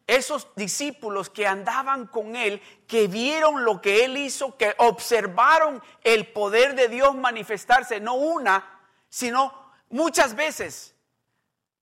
esos 0.05 0.49
discípulos 0.55 1.31
que 1.31 1.47
andaban 1.47 2.05
con 2.05 2.35
él, 2.35 2.61
que 2.87 3.07
vieron 3.07 3.65
lo 3.65 3.81
que 3.81 4.05
él 4.05 4.15
hizo, 4.15 4.55
que 4.57 4.75
observaron 4.77 5.81
el 6.03 6.31
poder 6.31 6.75
de 6.75 6.87
Dios 6.87 7.15
manifestarse, 7.15 7.99
no 7.99 8.13
una, 8.13 8.79
sino 9.09 9.71
muchas 9.89 10.35
veces. 10.35 10.94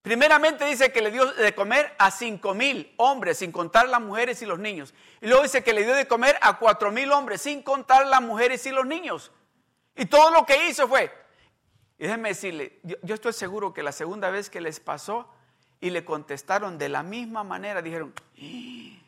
Primeramente 0.03 0.65
dice 0.65 0.91
que 0.91 1.01
le 1.01 1.11
dio 1.11 1.25
de 1.31 1.55
comer 1.55 1.95
a 1.97 2.11
cinco 2.11 2.53
mil 2.53 2.93
hombres, 2.97 3.37
sin 3.37 3.53
contar 3.53 3.87
las 3.87 4.01
mujeres 4.01 4.41
y 4.41 4.45
los 4.45 4.59
niños. 4.59 4.93
Y 5.21 5.27
luego 5.27 5.43
dice 5.43 5.63
que 5.63 5.71
le 5.71 5.85
dio 5.85 5.95
de 5.95 6.07
comer 6.07 6.37
a 6.41 6.59
cuatro 6.59 6.91
mil 6.91 7.09
hombres, 7.13 7.41
sin 7.41 7.63
contar 7.63 8.05
las 8.07 8.21
mujeres 8.21 8.65
y 8.65 8.71
los 8.71 8.85
niños. 8.85 9.31
Y 9.95 10.05
todo 10.05 10.29
lo 10.31 10.45
que 10.45 10.67
hizo 10.69 10.87
fue, 10.87 11.09
Y 11.97 12.03
déjenme 12.03 12.29
decirle, 12.29 12.79
yo, 12.83 13.15
estoy 13.15 13.31
seguro 13.31 13.73
que 13.73 13.81
la 13.81 13.93
segunda 13.93 14.29
vez 14.29 14.49
que 14.49 14.59
les 14.59 14.81
pasó 14.81 15.25
y 15.79 15.89
le 15.89 16.03
contestaron 16.03 16.77
de 16.77 16.89
la 16.89 17.01
misma 17.01 17.45
manera, 17.45 17.81
dijeron, 17.81 18.13
"¡Ah! 18.37 18.99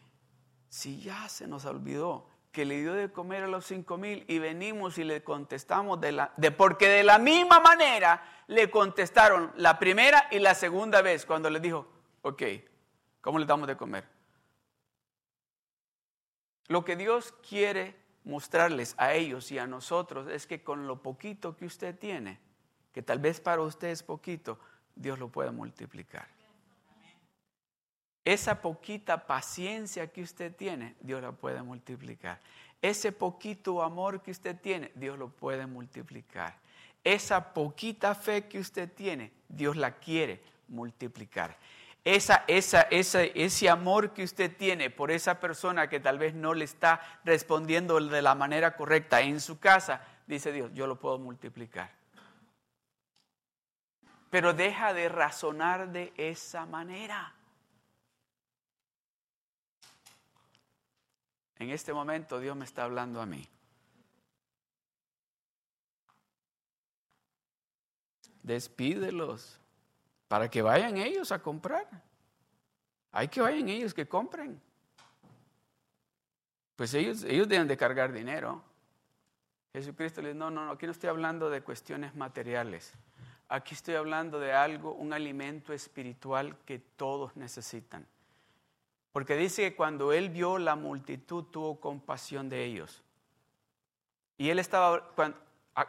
si 0.69 1.01
ya 1.01 1.27
se 1.27 1.45
nos 1.45 1.65
olvidó 1.65 2.25
que 2.55 2.63
le 2.63 2.79
dio 2.79 2.93
de 2.93 3.11
comer 3.11 3.43
a 3.43 3.47
los 3.47 3.65
cinco 3.65 3.97
mil 3.97 4.23
y 4.29 4.39
venimos 4.39 4.97
y 4.97 5.03
le 5.03 5.25
contestamos 5.25 5.99
de 5.99 6.13
la, 6.13 6.31
de, 6.37 6.51
porque 6.51 6.87
de 6.87 7.03
la 7.03 7.19
misma 7.19 7.59
manera 7.59 8.23
le 8.47 8.71
contestaron 8.71 9.51
la 9.57 9.77
primera 9.77 10.29
y 10.31 10.39
la 10.39 10.55
segunda 10.55 11.01
vez 11.01 11.25
cuando 11.25 11.49
les 11.49 11.61
dijo, 11.61 11.85
ok, 12.21 12.43
¿cómo 13.19 13.39
le 13.39 13.45
damos 13.45 13.67
de 13.67 13.75
comer? 13.75 14.07
Lo 16.67 16.85
que 16.85 16.95
Dios 16.95 17.33
quiere 17.47 17.93
mostrarles 18.23 18.95
a 18.97 19.13
ellos 19.13 19.51
y 19.51 19.59
a 19.59 19.67
nosotros 19.67 20.29
es 20.31 20.47
que 20.47 20.63
con 20.63 20.87
lo 20.87 21.03
poquito 21.03 21.57
que 21.57 21.65
usted 21.65 21.99
tiene, 21.99 22.39
que 22.93 23.01
tal 23.01 23.19
vez 23.19 23.41
para 23.41 23.63
usted 23.63 23.89
es 23.89 24.01
poquito, 24.01 24.57
Dios 24.95 25.19
lo 25.19 25.27
puede 25.27 25.51
multiplicar. 25.51 26.29
Esa 28.25 28.59
poquita 28.59 29.27
paciencia 29.27 30.07
que 30.07 30.23
usted 30.23 30.55
tiene, 30.55 30.95
Dios 30.99 31.21
la 31.21 31.31
puede 31.31 31.61
multiplicar. 31.61 32.39
Ese 32.81 33.11
poquito 33.11 33.83
amor 33.83 34.23
que 34.23 34.31
usted 34.31 34.59
tiene, 34.59 34.91
Dios 34.95 35.17
lo 35.19 35.29
puede 35.29 35.67
multiplicar. 35.67 36.55
Esa 37.03 37.53
poquita 37.53 38.15
fe 38.15 38.47
que 38.47 38.57
usted 38.57 38.91
tiene, 38.91 39.31
Dios 39.47 39.75
la 39.75 39.91
quiere 39.91 40.41
multiplicar. 40.67 41.55
Esa, 42.03 42.43
esa, 42.47 42.81
esa, 42.89 43.21
ese 43.21 43.69
amor 43.69 44.11
que 44.11 44.23
usted 44.23 44.55
tiene 44.57 44.89
por 44.89 45.11
esa 45.11 45.39
persona 45.39 45.87
que 45.87 45.99
tal 45.99 46.17
vez 46.17 46.33
no 46.33 46.55
le 46.55 46.65
está 46.65 47.01
respondiendo 47.23 47.99
de 47.99 48.21
la 48.23 48.33
manera 48.33 48.75
correcta 48.75 49.21
en 49.21 49.39
su 49.39 49.59
casa, 49.59 50.01
dice 50.25 50.51
Dios, 50.51 50.71
yo 50.73 50.87
lo 50.87 50.99
puedo 50.99 51.19
multiplicar. 51.19 51.91
Pero 54.31 54.53
deja 54.53 54.95
de 54.95 55.09
razonar 55.09 55.89
de 55.89 56.11
esa 56.17 56.65
manera. 56.65 57.34
En 61.57 61.69
este 61.69 61.93
momento 61.93 62.39
Dios 62.39 62.55
me 62.55 62.65
está 62.65 62.83
hablando 62.83 63.21
a 63.21 63.25
mí. 63.25 63.47
Despídelos 68.43 69.59
para 70.27 70.49
que 70.49 70.61
vayan 70.61 70.97
ellos 70.97 71.31
a 71.31 71.41
comprar. 71.41 71.87
Hay 73.11 73.27
que 73.27 73.41
vayan 73.41 73.69
ellos 73.69 73.93
que 73.93 74.07
compren. 74.07 74.61
Pues 76.75 76.93
ellos, 76.93 77.23
ellos 77.23 77.47
deben 77.47 77.67
de 77.67 77.77
cargar 77.77 78.11
dinero. 78.11 78.61
Jesucristo 79.73 80.21
les 80.21 80.33
dice, 80.33 80.39
no, 80.39 80.51
no, 80.51 80.65
no, 80.65 80.71
aquí 80.71 80.85
no 80.85 80.91
estoy 80.91 81.09
hablando 81.09 81.49
de 81.49 81.61
cuestiones 81.61 82.15
materiales. 82.15 82.93
Aquí 83.47 83.73
estoy 83.73 83.95
hablando 83.95 84.39
de 84.39 84.53
algo, 84.53 84.93
un 84.93 85.13
alimento 85.13 85.71
espiritual 85.73 86.57
que 86.65 86.79
todos 86.79 87.35
necesitan. 87.35 88.05
Porque 89.15 89.37
dice 89.37 89.61
que 89.61 89.75
cuando 89.77 90.11
él 90.11 90.29
vio 90.29 90.57
la 90.57 90.75
multitud 90.75 91.45
tuvo 91.45 91.79
compasión 91.79 92.49
de 92.49 92.65
ellos. 92.65 93.01
Y 94.37 94.49
él 94.49 94.59
estaba, 94.59 95.09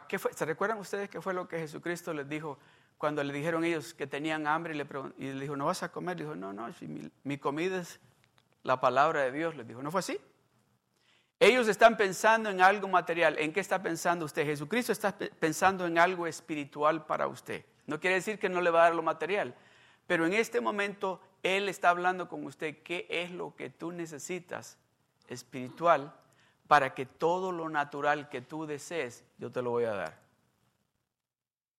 ¿qué 0.07 0.17
fue? 0.17 0.31
¿se 0.31 0.45
recuerdan 0.45 0.77
ustedes 0.77 1.09
qué 1.09 1.19
fue 1.19 1.33
lo 1.33 1.45
que 1.45 1.59
Jesucristo 1.59 2.13
les 2.13 2.29
dijo 2.29 2.57
cuando 2.97 3.21
le 3.25 3.33
dijeron 3.33 3.65
ellos 3.65 3.93
que 3.93 4.07
tenían 4.07 4.47
hambre 4.47 4.75
y 4.75 4.77
le, 4.77 4.87
y 5.17 5.33
le 5.33 5.41
dijo, 5.41 5.57
¿no 5.57 5.65
vas 5.65 5.83
a 5.83 5.91
comer? 5.91 6.17
Le 6.17 6.23
dijo, 6.23 6.37
no, 6.37 6.53
no, 6.53 6.71
si 6.71 6.87
mi, 6.87 7.11
mi 7.25 7.37
comida 7.37 7.81
es 7.81 7.99
la 8.63 8.79
palabra 8.79 9.23
de 9.23 9.33
Dios. 9.33 9.57
Les 9.57 9.67
dijo, 9.67 9.83
¿no 9.83 9.91
fue 9.91 9.99
así? 9.99 10.17
Ellos 11.37 11.67
están 11.67 11.97
pensando 11.97 12.49
en 12.49 12.61
algo 12.61 12.87
material. 12.87 13.37
¿En 13.39 13.51
qué 13.51 13.59
está 13.59 13.83
pensando 13.83 14.23
usted? 14.23 14.45
Jesucristo 14.45 14.93
está 14.93 15.13
pensando 15.17 15.85
en 15.85 15.99
algo 15.99 16.27
espiritual 16.27 17.05
para 17.05 17.27
usted. 17.27 17.65
No 17.87 17.99
quiere 17.99 18.15
decir 18.15 18.39
que 18.39 18.47
no 18.47 18.61
le 18.61 18.69
va 18.69 18.83
a 18.83 18.83
dar 18.85 18.95
lo 18.95 19.03
material, 19.03 19.53
pero 20.07 20.25
en 20.25 20.31
este 20.31 20.61
momento 20.61 21.19
Él 21.43 21.69
está 21.69 21.89
hablando 21.89 22.27
con 22.27 22.45
usted 22.45 22.81
qué 22.83 23.07
es 23.09 23.31
lo 23.31 23.55
que 23.55 23.69
tú 23.69 23.91
necesitas 23.91 24.77
espiritual 25.27 26.13
para 26.67 26.93
que 26.93 27.05
todo 27.05 27.51
lo 27.51 27.69
natural 27.69 28.29
que 28.29 28.41
tú 28.41 28.65
desees, 28.65 29.23
yo 29.37 29.51
te 29.51 29.61
lo 29.61 29.71
voy 29.71 29.85
a 29.85 29.93
dar. 29.93 30.19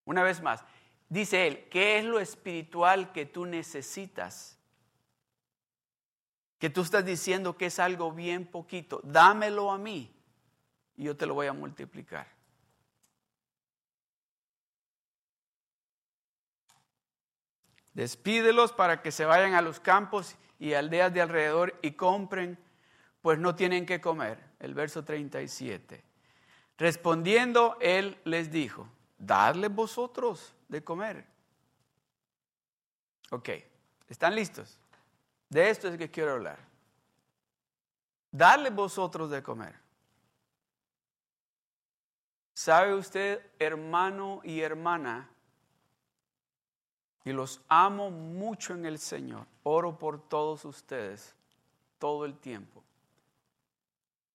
Una 0.04 0.22
vez 0.22 0.40
más, 0.40 0.64
dice 1.08 1.46
Él, 1.46 1.68
¿qué 1.68 1.98
es 1.98 2.04
lo 2.04 2.18
espiritual 2.18 3.12
que 3.12 3.26
tú 3.26 3.44
necesitas? 3.44 4.58
Que 6.58 6.70
tú 6.70 6.80
estás 6.80 7.04
diciendo 7.04 7.56
que 7.56 7.66
es 7.66 7.78
algo 7.78 8.12
bien 8.12 8.46
poquito, 8.46 9.00
dámelo 9.04 9.70
a 9.70 9.78
mí 9.78 10.10
y 10.96 11.04
yo 11.04 11.16
te 11.16 11.26
lo 11.26 11.34
voy 11.34 11.46
a 11.46 11.52
multiplicar. 11.52 12.37
Despídelos 17.98 18.72
para 18.72 19.02
que 19.02 19.10
se 19.10 19.24
vayan 19.24 19.54
a 19.54 19.60
los 19.60 19.80
campos 19.80 20.36
y 20.60 20.74
aldeas 20.74 21.12
de 21.12 21.20
alrededor 21.20 21.76
y 21.82 21.94
compren, 21.94 22.56
pues 23.22 23.40
no 23.40 23.56
tienen 23.56 23.86
que 23.86 24.00
comer. 24.00 24.38
El 24.60 24.72
verso 24.72 25.02
37. 25.02 26.04
Respondiendo, 26.76 27.76
él 27.80 28.16
les 28.22 28.52
dijo, 28.52 28.88
dadle 29.18 29.66
vosotros 29.66 30.54
de 30.68 30.84
comer. 30.84 31.26
Ok, 33.32 33.48
¿están 34.08 34.36
listos? 34.36 34.78
De 35.48 35.68
esto 35.68 35.88
es 35.88 35.98
que 35.98 36.08
quiero 36.08 36.34
hablar. 36.34 36.60
Darle 38.30 38.70
vosotros 38.70 39.28
de 39.28 39.42
comer. 39.42 39.74
¿Sabe 42.54 42.94
usted, 42.94 43.44
hermano 43.58 44.40
y 44.44 44.60
hermana, 44.60 45.28
y 47.28 47.32
los 47.34 47.60
amo 47.68 48.10
mucho 48.10 48.72
en 48.72 48.86
el 48.86 48.98
Señor. 48.98 49.46
Oro 49.62 49.98
por 49.98 50.18
todos 50.18 50.64
ustedes 50.64 51.36
todo 51.98 52.24
el 52.24 52.38
tiempo. 52.38 52.82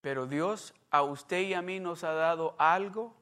Pero 0.01 0.27
Dios 0.27 0.75
a 0.91 1.01
usted 1.01 1.41
y 1.41 1.55
a 1.55 1.63
mí 1.63 1.79
nos 1.79 2.03
ha 2.03 2.11
dado 2.11 2.53
algo 2.59 3.15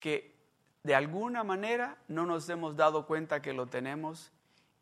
que 0.00 0.34
de 0.82 0.94
alguna 0.94 1.44
manera 1.44 1.98
no 2.08 2.24
nos 2.24 2.48
hemos 2.48 2.76
dado 2.76 3.06
cuenta 3.06 3.42
que 3.42 3.52
lo 3.52 3.66
tenemos 3.66 4.32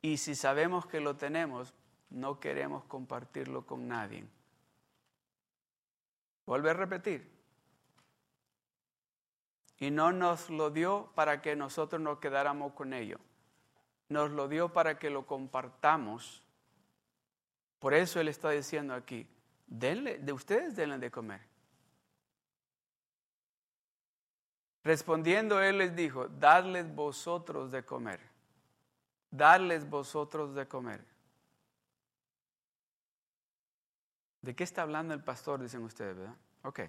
y 0.03 0.19
si 0.19 0.37
sabemos 0.37 0.87
que 0.87 1.01
lo 1.01 1.17
tenemos, 1.17 1.75
no 2.11 2.39
queremos 2.39 2.85
compartirlo 2.85 3.67
con 3.67 3.89
nadie. 3.89 4.25
Vuelve 6.47 6.71
a 6.71 6.75
repetir. 6.75 7.29
Y 9.81 9.91
no 9.91 10.13
nos 10.13 10.49
lo 10.49 10.71
dio 10.71 11.11
para 11.17 11.43
que 11.43 11.57
nosotros 11.57 12.01
nos 12.01 12.21
quedáramos 12.21 12.75
con 12.75 12.93
ello 12.93 13.19
nos 14.13 14.31
lo 14.31 14.49
dio 14.49 14.73
para 14.73 14.99
que 14.99 15.11
lo 15.11 15.27
compartamos. 15.27 16.43
Por 17.79 17.95
eso 17.95 18.21
Él 18.21 18.29
está 18.29 18.51
diciendo 18.51 18.95
aquí, 18.95 19.27
denle, 19.67 20.19
de 20.19 20.33
ustedes 20.33 20.77
denle 20.77 20.99
de 20.99 21.11
comer. 21.11 21.41
Respondiendo 24.85 25.61
Él 25.61 25.79
les 25.79 25.95
dijo, 25.95 26.29
dadles 26.29 26.95
vosotros 26.95 27.71
de 27.71 27.85
comer. 27.85 28.21
Darles 29.31 29.89
vosotros 29.89 30.55
de 30.55 30.69
comer. 30.69 31.05
¿De 34.43 34.55
qué 34.55 34.65
está 34.65 34.83
hablando 34.83 35.15
el 35.15 35.23
pastor? 35.23 35.63
Dicen 35.63 35.83
ustedes, 35.85 36.17
¿verdad? 36.17 36.37
Ok. 36.65 36.81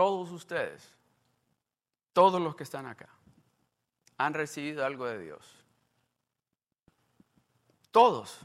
Todos 0.00 0.30
ustedes, 0.30 0.96
todos 2.14 2.40
los 2.40 2.56
que 2.56 2.62
están 2.62 2.86
acá, 2.86 3.10
han 4.16 4.32
recibido 4.32 4.82
algo 4.82 5.04
de 5.04 5.18
Dios. 5.18 5.62
Todos. 7.90 8.38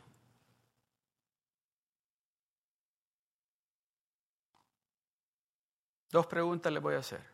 Dos 6.12 6.28
preguntas 6.28 6.74
les 6.74 6.84
voy 6.84 6.96
a 6.96 7.00
hacer. 7.00 7.26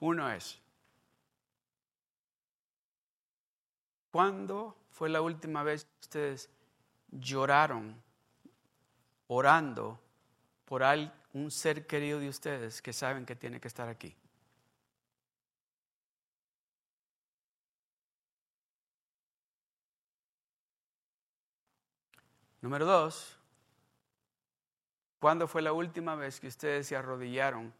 Uno 0.00 0.28
es, 0.32 0.58
¿cuándo 4.10 4.76
fue 4.90 5.08
la 5.08 5.20
última 5.20 5.62
vez 5.62 5.84
que 5.84 6.00
ustedes 6.00 6.50
lloraron 7.12 8.09
orando 9.32 10.00
por 10.64 10.82
un 11.34 11.52
ser 11.52 11.86
querido 11.86 12.18
de 12.18 12.28
ustedes 12.28 12.82
que 12.82 12.92
saben 12.92 13.24
que 13.24 13.36
tiene 13.36 13.60
que 13.60 13.68
estar 13.68 13.88
aquí. 13.88 14.16
Número 22.60 22.84
dos, 22.84 23.38
¿cuándo 25.20 25.46
fue 25.46 25.62
la 25.62 25.72
última 25.72 26.16
vez 26.16 26.40
que 26.40 26.48
ustedes 26.48 26.88
se 26.88 26.96
arrodillaron 26.96 27.72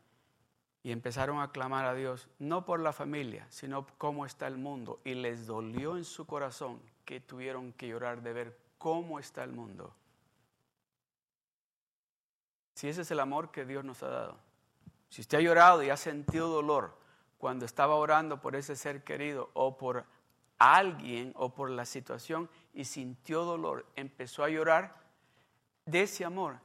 y 0.84 0.92
empezaron 0.92 1.40
a 1.40 1.50
clamar 1.50 1.84
a 1.84 1.94
Dios, 1.94 2.28
no 2.38 2.64
por 2.64 2.78
la 2.78 2.92
familia, 2.92 3.44
sino 3.50 3.88
cómo 3.98 4.24
está 4.24 4.46
el 4.46 4.56
mundo, 4.56 5.00
y 5.04 5.14
les 5.14 5.46
dolió 5.48 5.96
en 5.96 6.04
su 6.04 6.26
corazón 6.26 6.80
que 7.04 7.18
tuvieron 7.18 7.72
que 7.72 7.88
llorar 7.88 8.22
de 8.22 8.32
ver 8.32 8.58
cómo 8.78 9.18
está 9.18 9.42
el 9.42 9.50
mundo. 9.50 9.92
Si 12.80 12.88
ese 12.88 13.02
es 13.02 13.10
el 13.10 13.20
amor 13.20 13.50
que 13.50 13.66
Dios 13.66 13.84
nos 13.84 14.02
ha 14.02 14.08
dado. 14.08 14.38
Si 15.10 15.20
usted 15.20 15.36
ha 15.36 15.42
llorado 15.42 15.82
y 15.82 15.90
ha 15.90 15.98
sentido 15.98 16.48
dolor 16.48 16.96
cuando 17.36 17.66
estaba 17.66 17.94
orando 17.96 18.40
por 18.40 18.56
ese 18.56 18.74
ser 18.74 19.04
querido 19.04 19.50
o 19.52 19.76
por 19.76 20.06
alguien 20.58 21.34
o 21.36 21.52
por 21.52 21.68
la 21.68 21.84
situación 21.84 22.48
y 22.72 22.86
sintió 22.86 23.44
dolor, 23.44 23.84
empezó 23.96 24.44
a 24.44 24.48
llorar 24.48 24.96
de 25.84 26.04
ese 26.04 26.24
amor. 26.24 26.58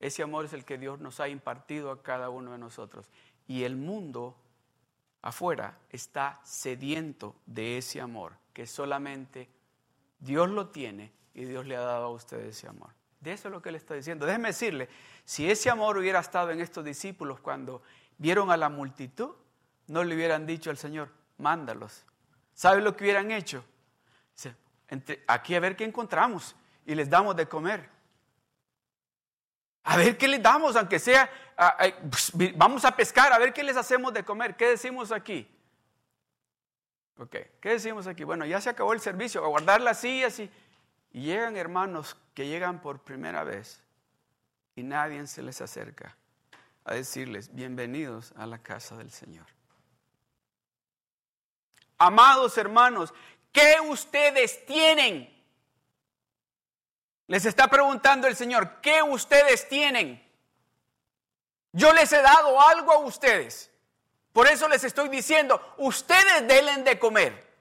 Ese 0.00 0.22
amor 0.22 0.46
es 0.46 0.54
el 0.54 0.64
que 0.64 0.78
Dios 0.78 1.00
nos 1.00 1.20
ha 1.20 1.28
impartido 1.28 1.90
a 1.90 2.02
cada 2.02 2.30
uno 2.30 2.52
de 2.52 2.58
nosotros. 2.58 3.10
Y 3.46 3.64
el 3.64 3.76
mundo 3.76 4.34
afuera 5.20 5.76
está 5.90 6.40
sediento 6.44 7.36
de 7.44 7.76
ese 7.76 8.00
amor, 8.00 8.38
que 8.54 8.66
solamente 8.66 9.50
Dios 10.18 10.48
lo 10.48 10.68
tiene 10.68 11.12
y 11.34 11.44
Dios 11.44 11.66
le 11.66 11.76
ha 11.76 11.82
dado 11.82 12.06
a 12.06 12.10
usted 12.10 12.40
ese 12.40 12.68
amor. 12.68 13.01
De 13.22 13.32
eso 13.32 13.48
es 13.48 13.52
lo 13.52 13.62
que 13.62 13.70
le 13.70 13.78
está 13.78 13.94
diciendo. 13.94 14.26
Déjeme 14.26 14.48
decirle, 14.48 14.88
si 15.24 15.48
ese 15.48 15.70
amor 15.70 15.96
hubiera 15.96 16.18
estado 16.18 16.50
en 16.50 16.60
estos 16.60 16.84
discípulos 16.84 17.38
cuando 17.38 17.80
vieron 18.18 18.50
a 18.50 18.56
la 18.56 18.68
multitud, 18.68 19.30
no 19.86 20.02
le 20.02 20.16
hubieran 20.16 20.44
dicho 20.44 20.70
al 20.70 20.76
Señor, 20.76 21.08
mándalos. 21.38 22.04
¿Sabe 22.52 22.82
lo 22.82 22.96
que 22.96 23.04
hubieran 23.04 23.30
hecho? 23.30 23.64
aquí 25.26 25.54
a 25.54 25.60
ver 25.60 25.74
qué 25.74 25.84
encontramos 25.84 26.54
y 26.84 26.94
les 26.94 27.08
damos 27.08 27.34
de 27.34 27.48
comer. 27.48 27.88
A 29.84 29.96
ver 29.96 30.18
qué 30.18 30.28
les 30.28 30.42
damos, 30.42 30.76
aunque 30.76 30.98
sea, 30.98 31.30
pues, 32.10 32.32
vamos 32.56 32.84
a 32.84 32.94
pescar, 32.94 33.32
a 33.32 33.38
ver 33.38 33.54
qué 33.54 33.62
les 33.62 33.76
hacemos 33.76 34.12
de 34.12 34.22
comer. 34.22 34.54
¿Qué 34.54 34.68
decimos 34.68 35.10
aquí? 35.12 35.48
Ok, 37.16 37.36
¿qué 37.60 37.68
decimos 37.70 38.06
aquí? 38.06 38.24
Bueno, 38.24 38.44
ya 38.44 38.60
se 38.60 38.68
acabó 38.68 38.92
el 38.92 39.00
servicio, 39.00 39.42
a 39.42 39.48
guardar 39.48 39.80
las 39.80 40.00
sillas 40.00 40.38
y, 40.40 40.50
y 41.12 41.22
llegan 41.22 41.56
hermanos 41.56 42.16
que 42.34 42.46
llegan 42.46 42.80
por 42.80 43.00
primera 43.00 43.44
vez 43.44 43.80
y 44.74 44.82
nadie 44.82 45.26
se 45.26 45.42
les 45.42 45.60
acerca 45.60 46.16
a 46.84 46.94
decirles, 46.94 47.54
bienvenidos 47.54 48.32
a 48.36 48.46
la 48.46 48.58
casa 48.58 48.96
del 48.96 49.10
Señor. 49.10 49.46
Amados 51.98 52.56
hermanos, 52.58 53.12
¿qué 53.52 53.76
ustedes 53.88 54.64
tienen? 54.66 55.30
Les 57.28 57.44
está 57.44 57.68
preguntando 57.68 58.26
el 58.26 58.34
Señor, 58.34 58.80
¿qué 58.80 59.02
ustedes 59.02 59.68
tienen? 59.68 60.22
Yo 61.72 61.92
les 61.92 62.12
he 62.12 62.20
dado 62.20 62.60
algo 62.60 62.92
a 62.92 62.98
ustedes. 62.98 63.70
Por 64.32 64.48
eso 64.48 64.66
les 64.68 64.82
estoy 64.82 65.08
diciendo, 65.10 65.74
ustedes 65.76 66.48
deben 66.48 66.84
de 66.84 66.98
comer. 66.98 67.51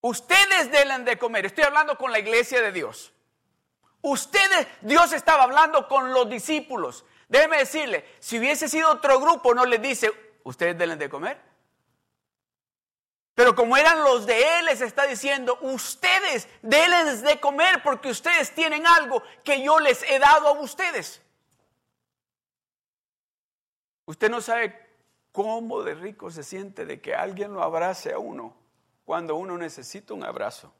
Ustedes 0.00 0.70
deben 0.70 1.04
de 1.04 1.18
comer. 1.18 1.46
Estoy 1.46 1.64
hablando 1.64 1.96
con 1.96 2.12
la 2.12 2.18
iglesia 2.18 2.60
de 2.60 2.72
Dios. 2.72 3.12
Ustedes, 4.02 4.68
Dios 4.82 5.12
estaba 5.12 5.44
hablando 5.44 5.88
con 5.88 6.12
los 6.12 6.28
discípulos. 6.28 7.04
Déjeme 7.28 7.58
decirle, 7.58 8.04
si 8.20 8.38
hubiese 8.38 8.68
sido 8.68 8.90
otro 8.90 9.18
grupo, 9.18 9.54
no 9.54 9.64
les 9.64 9.82
dice, 9.82 10.12
ustedes 10.44 10.78
deben 10.78 10.98
de 10.98 11.08
comer. 11.08 11.40
Pero 13.34 13.54
como 13.54 13.76
eran 13.76 14.02
los 14.02 14.24
de 14.24 14.58
Él, 14.58 14.66
les 14.66 14.80
está 14.80 15.06
diciendo, 15.06 15.58
ustedes 15.60 16.48
deben 16.62 17.22
de 17.22 17.40
comer 17.40 17.82
porque 17.82 18.08
ustedes 18.08 18.54
tienen 18.54 18.86
algo 18.86 19.22
que 19.44 19.62
yo 19.62 19.78
les 19.80 20.02
he 20.04 20.18
dado 20.18 20.48
a 20.48 20.52
ustedes. 20.52 21.20
Usted 24.06 24.30
no 24.30 24.40
sabe 24.40 24.88
cómo 25.32 25.82
de 25.82 25.94
rico 25.94 26.30
se 26.30 26.44
siente 26.44 26.86
de 26.86 27.00
que 27.00 27.14
alguien 27.14 27.52
lo 27.52 27.62
abrace 27.62 28.12
a 28.12 28.18
uno 28.18 28.54
cuando 29.06 29.36
uno 29.36 29.56
necesita 29.56 30.12
un 30.12 30.24
abrazo. 30.24 30.70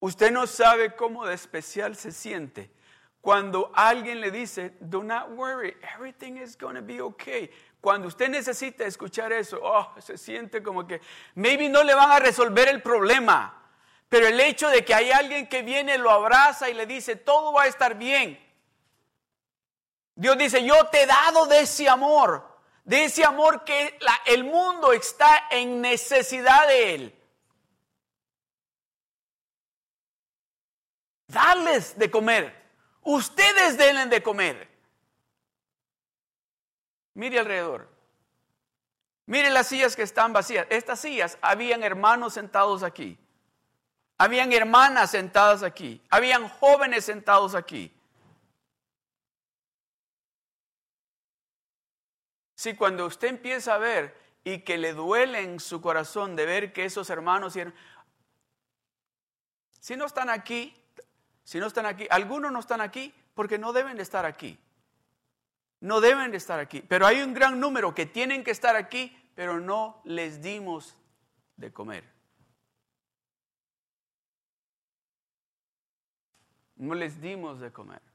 Usted 0.00 0.32
no 0.32 0.46
sabe 0.48 0.96
cómo 0.96 1.26
de 1.26 1.34
especial 1.34 1.94
se 1.94 2.10
siente 2.10 2.72
cuando 3.20 3.70
alguien 3.74 4.20
le 4.20 4.30
dice, 4.30 4.76
do 4.80 5.02
not 5.02 5.28
worry, 5.36 5.76
everything 5.94 6.38
is 6.38 6.56
going 6.56 6.74
to 6.74 6.82
be 6.82 7.02
okay. 7.02 7.50
Cuando 7.80 8.08
usted 8.08 8.30
necesita 8.30 8.84
escuchar 8.86 9.30
eso, 9.30 9.60
oh, 9.62 9.92
se 10.00 10.16
siente 10.16 10.62
como 10.62 10.86
que 10.86 11.02
maybe 11.34 11.68
no 11.68 11.84
le 11.84 11.94
van 11.94 12.10
a 12.10 12.18
resolver 12.18 12.68
el 12.68 12.80
problema, 12.80 13.62
pero 14.08 14.26
el 14.26 14.40
hecho 14.40 14.68
de 14.68 14.84
que 14.86 14.94
hay 14.94 15.10
alguien 15.10 15.48
que 15.48 15.62
viene, 15.62 15.98
lo 15.98 16.10
abraza 16.10 16.70
y 16.70 16.74
le 16.74 16.86
dice, 16.86 17.14
todo 17.16 17.52
va 17.52 17.64
a 17.64 17.66
estar 17.66 17.94
bien. 17.94 18.38
Dios 20.14 20.38
dice, 20.38 20.64
yo 20.64 20.86
te 20.86 21.02
he 21.02 21.06
dado 21.06 21.44
de 21.44 21.60
ese 21.60 21.90
amor, 21.90 22.49
de 22.90 23.04
ese 23.04 23.24
amor 23.24 23.62
que 23.62 23.96
el 24.26 24.42
mundo 24.42 24.92
está 24.92 25.46
en 25.52 25.80
necesidad 25.80 26.66
de 26.66 26.94
él. 26.96 27.14
Darles 31.28 31.96
de 31.96 32.10
comer. 32.10 32.52
Ustedes 33.02 33.78
deben 33.78 34.10
de 34.10 34.20
comer. 34.20 34.68
Mire 37.14 37.38
alrededor. 37.38 37.88
Mire 39.26 39.50
las 39.50 39.68
sillas 39.68 39.94
que 39.94 40.02
están 40.02 40.32
vacías. 40.32 40.66
Estas 40.68 40.98
sillas, 40.98 41.38
habían 41.42 41.84
hermanos 41.84 42.34
sentados 42.34 42.82
aquí. 42.82 43.16
Habían 44.18 44.52
hermanas 44.52 45.12
sentadas 45.12 45.62
aquí. 45.62 46.02
Habían 46.10 46.48
jóvenes 46.48 47.04
sentados 47.04 47.54
aquí. 47.54 47.94
Si 52.60 52.74
cuando 52.74 53.06
usted 53.06 53.28
empieza 53.28 53.74
a 53.74 53.78
ver 53.78 54.14
y 54.44 54.58
que 54.58 54.76
le 54.76 54.92
duele 54.92 55.40
en 55.40 55.60
su 55.60 55.80
corazón 55.80 56.36
de 56.36 56.44
ver 56.44 56.74
que 56.74 56.84
esos 56.84 57.08
hermanos, 57.08 57.56
si 59.80 59.96
no 59.96 60.04
están 60.04 60.28
aquí, 60.28 60.76
si 61.42 61.58
no 61.58 61.66
están 61.66 61.86
aquí, 61.86 62.06
algunos 62.10 62.52
no 62.52 62.60
están 62.60 62.82
aquí 62.82 63.14
porque 63.32 63.56
no 63.56 63.72
deben 63.72 63.96
de 63.96 64.02
estar 64.02 64.26
aquí. 64.26 64.58
No 65.80 66.02
deben 66.02 66.32
de 66.32 66.36
estar 66.36 66.60
aquí. 66.60 66.82
Pero 66.82 67.06
hay 67.06 67.22
un 67.22 67.32
gran 67.32 67.58
número 67.58 67.94
que 67.94 68.04
tienen 68.04 68.44
que 68.44 68.50
estar 68.50 68.76
aquí, 68.76 69.16
pero 69.34 69.58
no 69.58 70.02
les 70.04 70.42
dimos 70.42 70.94
de 71.56 71.72
comer. 71.72 72.04
No 76.76 76.92
les 76.92 77.22
dimos 77.22 77.58
de 77.58 77.72
comer. 77.72 78.09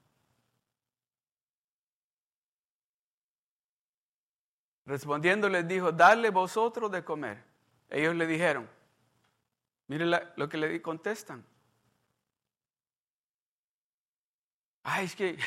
Respondiendo 4.86 5.50
les 5.50 5.68
dijo, 5.68 5.92
dale 5.92 6.30
vosotros 6.30 6.92
de 6.92 7.04
comer. 7.04 7.44
Ellos 7.90 8.16
le 8.16 8.28
dijeron, 8.28 8.70
mire 9.88 10.06
lo 10.36 10.48
que 10.48 10.58
le 10.58 10.82
contestan. 10.82 11.44
Ay, 14.84 15.06
es 15.06 15.16
que 15.16 15.38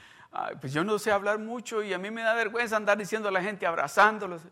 pues 0.60 0.72
yo 0.72 0.82
no 0.82 0.98
sé 0.98 1.12
hablar 1.12 1.38
mucho 1.38 1.82
y 1.82 1.92
a 1.92 1.98
mí 1.98 2.10
me 2.10 2.22
da 2.22 2.34
vergüenza 2.34 2.76
andar 2.76 2.98
diciendo 2.98 3.28
a 3.28 3.32
la 3.32 3.42
gente, 3.42 3.66
abrazándolos. 3.66 4.42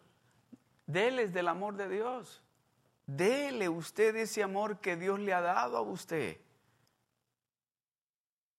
Deles 0.86 1.32
del 1.32 1.48
amor 1.48 1.74
de 1.74 1.88
Dios. 1.88 2.42
Dele 3.04 3.68
usted 3.68 4.14
ese 4.16 4.42
amor 4.42 4.78
que 4.78 4.96
Dios 4.96 5.18
le 5.18 5.32
ha 5.32 5.40
dado 5.40 5.76
a 5.76 5.80
usted. 5.80 6.40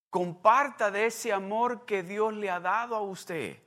Comparta 0.09 0.91
de 0.91 1.05
ese 1.05 1.31
amor 1.31 1.85
que 1.85 2.03
Dios 2.03 2.33
le 2.33 2.49
ha 2.49 2.59
dado 2.59 2.95
a 2.95 3.01
usted. 3.01 3.57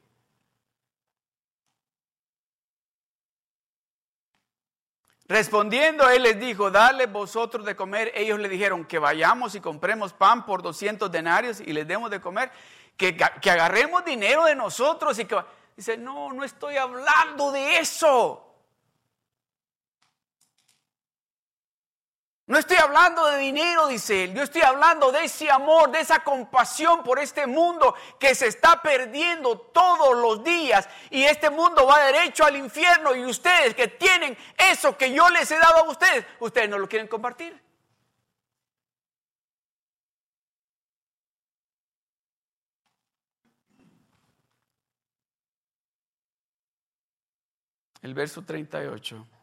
Respondiendo, 5.30 6.10
él 6.10 6.24
les 6.24 6.40
dijo, 6.40 6.72
dale 6.72 7.06
vosotros 7.06 7.64
de 7.64 7.76
comer. 7.76 8.10
Ellos 8.16 8.40
le 8.40 8.48
dijeron 8.48 8.84
que 8.84 8.98
vayamos 8.98 9.54
y 9.54 9.60
compremos 9.60 10.12
pan 10.12 10.44
por 10.44 10.60
200 10.60 11.08
denarios 11.08 11.60
y 11.60 11.72
les 11.72 11.86
demos 11.86 12.10
de 12.10 12.20
comer, 12.20 12.50
que, 12.96 13.16
que 13.16 13.50
agarremos 13.50 14.04
dinero 14.04 14.44
de 14.44 14.56
nosotros 14.56 15.16
y 15.20 15.26
que... 15.26 15.36
Dice, 15.76 15.96
no, 15.96 16.32
no 16.32 16.42
estoy 16.42 16.76
hablando 16.78 17.52
de 17.52 17.78
eso. 17.78 18.49
No 22.50 22.58
estoy 22.58 22.78
hablando 22.78 23.26
de 23.26 23.38
dinero, 23.38 23.86
dice 23.86 24.24
él. 24.24 24.34
Yo 24.34 24.42
estoy 24.42 24.62
hablando 24.62 25.12
de 25.12 25.22
ese 25.22 25.48
amor, 25.48 25.92
de 25.92 26.00
esa 26.00 26.24
compasión 26.24 27.04
por 27.04 27.20
este 27.20 27.46
mundo 27.46 27.94
que 28.18 28.34
se 28.34 28.48
está 28.48 28.82
perdiendo 28.82 29.56
todos 29.56 30.20
los 30.20 30.42
días. 30.42 30.88
Y 31.10 31.22
este 31.22 31.48
mundo 31.48 31.86
va 31.86 32.04
derecho 32.06 32.44
al 32.44 32.56
infierno. 32.56 33.14
Y 33.14 33.24
ustedes 33.24 33.76
que 33.76 33.86
tienen 33.86 34.36
eso 34.58 34.98
que 34.98 35.12
yo 35.12 35.28
les 35.30 35.48
he 35.52 35.58
dado 35.60 35.84
a 35.84 35.90
ustedes, 35.90 36.26
ustedes 36.40 36.68
no 36.68 36.76
lo 36.76 36.88
quieren 36.88 37.06
compartir. 37.06 37.56
El 48.02 48.12
verso 48.12 48.42
38. 48.42 49.39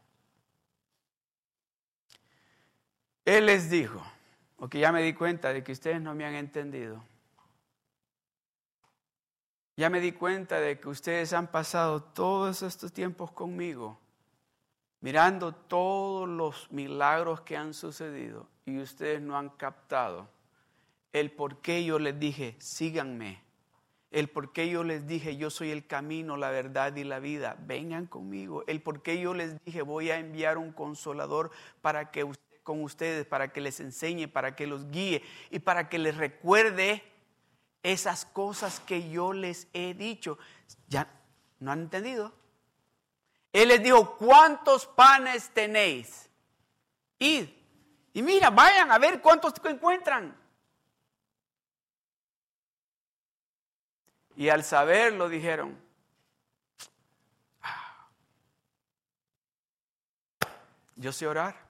Él 3.28 3.48
les 3.48 3.70
dijo, 3.70 4.02
porque 4.56 4.80
ya 4.80 4.94
me 4.94 5.02
di 5.02 5.14
cuenta 5.14 5.52
de 5.52 5.62
que 5.62 5.74
ustedes 5.74 6.00
no 6.00 6.16
me 6.16 6.24
han 6.24 6.34
entendido. 6.34 7.04
Ya 9.76 9.90
me 9.90 10.00
di 10.00 10.14
cuenta 10.14 10.62
de 10.62 10.80
que 10.80 10.88
ustedes 10.88 11.34
han 11.34 11.48
pasado 11.48 12.02
todos 12.02 12.62
estos 12.62 12.94
tiempos 12.94 13.34
conmigo 13.34 14.00
mirando 15.02 15.54
todos 15.54 16.30
los 16.30 16.72
milagros 16.72 17.42
que 17.42 17.58
han 17.58 17.74
sucedido 17.74 18.48
y 18.66 18.80
ustedes 18.80 19.22
no 19.22 19.38
han 19.38 19.50
captado 19.50 20.30
el 21.12 21.30
por 21.30 21.58
qué 21.58 21.84
yo 21.84 22.00
les 22.00 22.18
dije, 22.18 22.56
síganme, 22.60 23.42
el 24.10 24.30
por 24.30 24.54
qué 24.54 24.70
yo 24.70 24.86
les 24.86 25.06
dije, 25.06 25.36
yo 25.36 25.50
soy 25.50 25.72
el 25.72 25.86
camino, 25.86 26.38
la 26.38 26.50
verdad 26.50 26.96
y 26.96 27.04
la 27.04 27.20
vida, 27.20 27.58
vengan 27.60 28.06
conmigo, 28.06 28.64
el 28.68 28.82
por 28.82 29.02
qué 29.02 29.20
yo 29.20 29.34
les 29.34 29.62
dije, 29.66 29.82
voy 29.82 30.12
a 30.12 30.18
enviar 30.18 30.58
un 30.58 30.72
consolador 30.72 31.52
para 31.82 32.10
que 32.10 32.24
con 32.68 32.84
ustedes, 32.84 33.26
para 33.26 33.54
que 33.54 33.62
les 33.62 33.80
enseñe, 33.80 34.28
para 34.28 34.54
que 34.54 34.68
los 34.68 34.92
guíe 34.92 35.24
y 35.52 35.60
para 35.60 35.88
que 35.88 35.98
les 35.98 36.18
recuerde 36.18 37.02
esas 37.82 38.26
cosas 38.26 38.82
que 38.82 39.10
yo 39.10 39.32
les 39.32 39.70
he 39.72 39.94
dicho. 39.94 40.38
¿Ya 40.90 41.10
no 41.62 41.72
han 41.72 41.84
entendido? 41.84 42.34
Él 43.54 43.70
les 43.70 43.82
dijo, 43.82 44.18
¿cuántos 44.18 44.86
panes 44.86 45.50
tenéis? 45.52 46.30
Id. 47.20 47.48
Y 48.12 48.22
mira, 48.22 48.50
vayan 48.50 48.92
a 48.92 48.98
ver 48.98 49.22
cuántos 49.22 49.54
encuentran. 49.64 50.36
Y 54.36 54.50
al 54.50 54.66
saberlo 54.66 55.30
dijeron, 55.30 55.82
ah, 57.62 58.10
yo 60.98 61.14
sé 61.14 61.26
orar, 61.26 61.67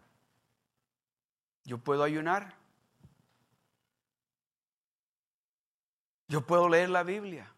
yo 1.67 1.77
puedo 1.77 2.03
ayunar, 2.03 2.56
yo 6.30 6.39
puedo 6.39 6.69
leer 6.69 6.89
la 6.89 7.03
Biblia. 7.03 7.53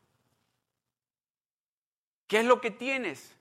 ¿Qué 2.26 2.40
es 2.40 2.46
lo 2.46 2.60
que 2.60 2.72
tienes? 2.72 3.36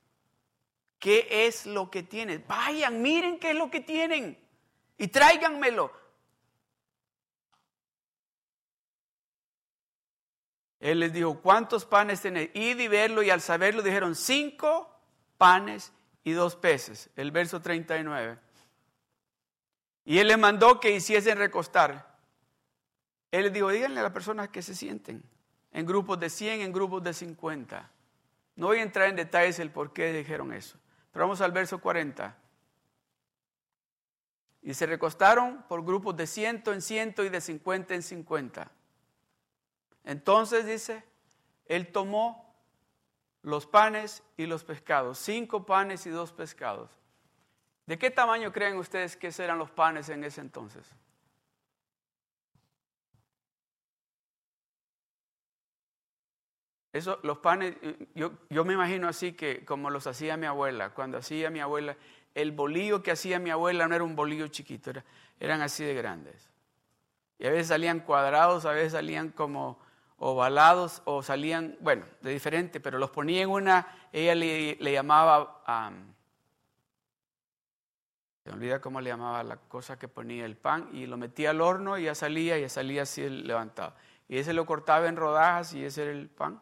¿Qué 0.98 1.46
es 1.46 1.64
lo 1.64 1.90
que 1.90 2.02
tienes? 2.02 2.46
Vayan, 2.46 3.00
miren 3.00 3.38
qué 3.38 3.52
es 3.52 3.56
lo 3.56 3.70
que 3.70 3.80
tienen 3.80 4.38
y 4.98 5.08
tráiganmelo. 5.08 5.90
Él 10.80 11.00
les 11.00 11.14
dijo, 11.14 11.40
¿cuántos 11.40 11.86
panes 11.86 12.20
tenéis? 12.20 12.50
Id 12.52 12.78
y 12.78 12.88
verlo 12.88 13.22
y 13.22 13.30
al 13.30 13.40
saberlo 13.40 13.80
dijeron, 13.80 14.14
cinco 14.14 14.94
panes 15.38 15.94
y 16.24 16.32
dos 16.32 16.56
peces. 16.56 17.08
El 17.16 17.30
verso 17.30 17.62
39. 17.62 18.47
Y 20.08 20.20
él 20.20 20.28
les 20.28 20.38
mandó 20.38 20.80
que 20.80 20.90
hiciesen 20.90 21.36
recostar. 21.36 22.16
Él 23.30 23.42
les 23.44 23.52
dijo, 23.52 23.68
díganle 23.68 24.00
a 24.00 24.04
las 24.04 24.12
personas 24.12 24.48
que 24.48 24.62
se 24.62 24.74
sienten 24.74 25.22
en 25.70 25.84
grupos 25.84 26.18
de 26.18 26.30
100, 26.30 26.62
en 26.62 26.72
grupos 26.72 27.02
de 27.02 27.12
50. 27.12 27.90
No 28.56 28.68
voy 28.68 28.78
a 28.78 28.82
entrar 28.82 29.10
en 29.10 29.16
detalles 29.16 29.58
el 29.58 29.70
por 29.70 29.92
qué 29.92 30.10
dijeron 30.14 30.54
eso. 30.54 30.78
Pero 31.12 31.26
vamos 31.26 31.42
al 31.42 31.52
verso 31.52 31.78
40. 31.78 32.34
Y 34.62 34.72
se 34.72 34.86
recostaron 34.86 35.62
por 35.68 35.84
grupos 35.84 36.16
de 36.16 36.26
ciento 36.26 36.72
en 36.72 36.80
ciento 36.80 37.22
y 37.22 37.28
de 37.28 37.42
50 37.42 37.94
en 37.94 38.02
50. 38.02 38.72
Entonces 40.04 40.64
dice, 40.64 41.04
él 41.66 41.92
tomó 41.92 42.56
los 43.42 43.66
panes 43.66 44.22
y 44.38 44.46
los 44.46 44.64
pescados, 44.64 45.18
cinco 45.18 45.66
panes 45.66 46.06
y 46.06 46.08
dos 46.08 46.32
pescados. 46.32 46.97
¿De 47.88 47.98
qué 47.98 48.10
tamaño 48.10 48.52
creen 48.52 48.76
ustedes 48.76 49.16
que 49.16 49.32
eran 49.38 49.56
los 49.56 49.70
panes 49.70 50.10
en 50.10 50.22
ese 50.22 50.42
entonces? 50.42 50.94
Eso, 56.92 57.18
los 57.22 57.38
panes, 57.38 57.76
yo, 58.14 58.32
yo, 58.50 58.66
me 58.66 58.74
imagino 58.74 59.08
así 59.08 59.32
que 59.32 59.64
como 59.64 59.88
los 59.88 60.06
hacía 60.06 60.36
mi 60.36 60.44
abuela, 60.44 60.90
cuando 60.90 61.16
hacía 61.16 61.48
mi 61.48 61.60
abuela, 61.60 61.96
el 62.34 62.52
bolillo 62.52 63.02
que 63.02 63.10
hacía 63.10 63.38
mi 63.38 63.48
abuela 63.48 63.88
no 63.88 63.94
era 63.94 64.04
un 64.04 64.14
bolillo 64.14 64.48
chiquito, 64.48 64.92
eran 65.40 65.62
así 65.62 65.82
de 65.82 65.94
grandes. 65.94 66.50
Y 67.38 67.46
a 67.46 67.50
veces 67.50 67.68
salían 67.68 68.00
cuadrados, 68.00 68.66
a 68.66 68.72
veces 68.72 68.92
salían 68.92 69.30
como 69.30 69.80
ovalados 70.18 71.00
o 71.06 71.22
salían, 71.22 71.78
bueno, 71.80 72.04
de 72.20 72.32
diferente, 72.32 72.80
pero 72.80 72.98
los 72.98 73.08
ponía 73.08 73.40
en 73.40 73.48
una, 73.48 74.10
ella 74.12 74.34
le, 74.34 74.76
llamaba, 74.92 75.62
se 78.48 78.54
olvida 78.54 78.80
cómo 78.80 79.02
le 79.02 79.10
llamaba 79.10 79.42
la 79.42 79.58
cosa 79.58 79.98
que 79.98 80.08
ponía 80.08 80.46
el 80.46 80.56
pan, 80.56 80.88
y 80.94 81.04
lo 81.04 81.18
metía 81.18 81.50
al 81.50 81.60
horno 81.60 81.98
y 81.98 82.04
ya 82.04 82.14
salía, 82.14 82.56
y 82.56 82.62
ya 82.62 82.70
salía 82.70 83.02
así 83.02 83.28
levantado. 83.28 83.94
Y 84.26 84.38
ese 84.38 84.54
lo 84.54 84.64
cortaba 84.64 85.06
en 85.06 85.16
rodajas 85.16 85.74
y 85.74 85.84
ese 85.84 86.04
era 86.04 86.12
el 86.12 86.30
pan. 86.30 86.58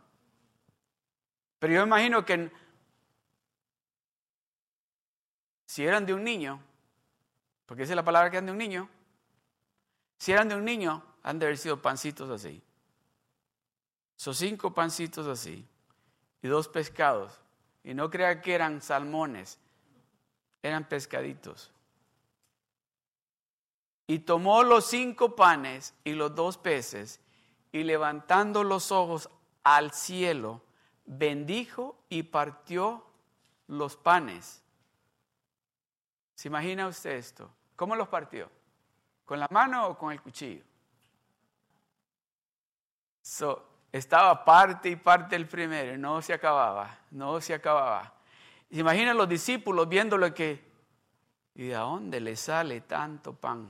Pero 1.60 1.74
yo 1.74 1.84
imagino 1.84 2.24
que 2.24 2.50
si 5.64 5.86
eran 5.86 6.04
de 6.04 6.14
un 6.14 6.24
niño, 6.24 6.60
porque 7.66 7.84
esa 7.84 7.92
es 7.92 7.96
la 7.96 8.04
palabra 8.04 8.32
que 8.32 8.38
eran 8.38 8.46
de 8.46 8.52
un 8.52 8.58
niño, 8.58 8.88
si 10.18 10.32
eran 10.32 10.48
de 10.48 10.56
un 10.56 10.64
niño, 10.64 11.04
han 11.22 11.38
de 11.38 11.46
haber 11.46 11.56
sido 11.56 11.80
pancitos 11.80 12.28
así. 12.30 12.60
Son 14.16 14.34
cinco 14.34 14.74
pancitos 14.74 15.28
así 15.28 15.64
y 16.42 16.48
dos 16.48 16.66
pescados. 16.66 17.40
Y 17.84 17.94
no 17.94 18.10
crea 18.10 18.40
que 18.42 18.56
eran 18.56 18.82
salmones, 18.82 19.60
eran 20.64 20.88
pescaditos. 20.88 21.70
Y 24.06 24.20
tomó 24.20 24.62
los 24.62 24.86
cinco 24.86 25.34
panes 25.34 25.94
y 26.04 26.12
los 26.12 26.34
dos 26.34 26.58
peces 26.58 27.20
y 27.72 27.82
levantando 27.82 28.62
los 28.64 28.92
ojos 28.92 29.28
al 29.62 29.92
cielo, 29.92 30.62
bendijo 31.04 31.98
y 32.08 32.22
partió 32.22 33.04
los 33.66 33.96
panes. 33.96 34.62
¿Se 36.34 36.48
imagina 36.48 36.86
usted 36.86 37.10
esto? 37.10 37.50
¿Cómo 37.74 37.96
los 37.96 38.08
partió? 38.08 38.48
¿Con 39.24 39.40
la 39.40 39.48
mano 39.50 39.88
o 39.88 39.98
con 39.98 40.12
el 40.12 40.22
cuchillo? 40.22 40.62
So, 43.20 43.66
estaba 43.90 44.44
parte 44.44 44.88
y 44.88 44.96
parte 44.96 45.34
el 45.34 45.48
primero, 45.48 45.98
no 45.98 46.22
se 46.22 46.32
acababa, 46.32 46.98
no 47.10 47.40
se 47.40 47.54
acababa. 47.54 48.14
¿Se 48.70 48.78
imaginan 48.78 49.16
los 49.16 49.28
discípulos 49.28 49.88
viéndolo 49.88 50.32
que, 50.32 50.64
¿y 51.54 51.66
de 51.68 51.74
dónde 51.74 52.20
le 52.20 52.36
sale 52.36 52.82
tanto 52.82 53.34
pan? 53.34 53.68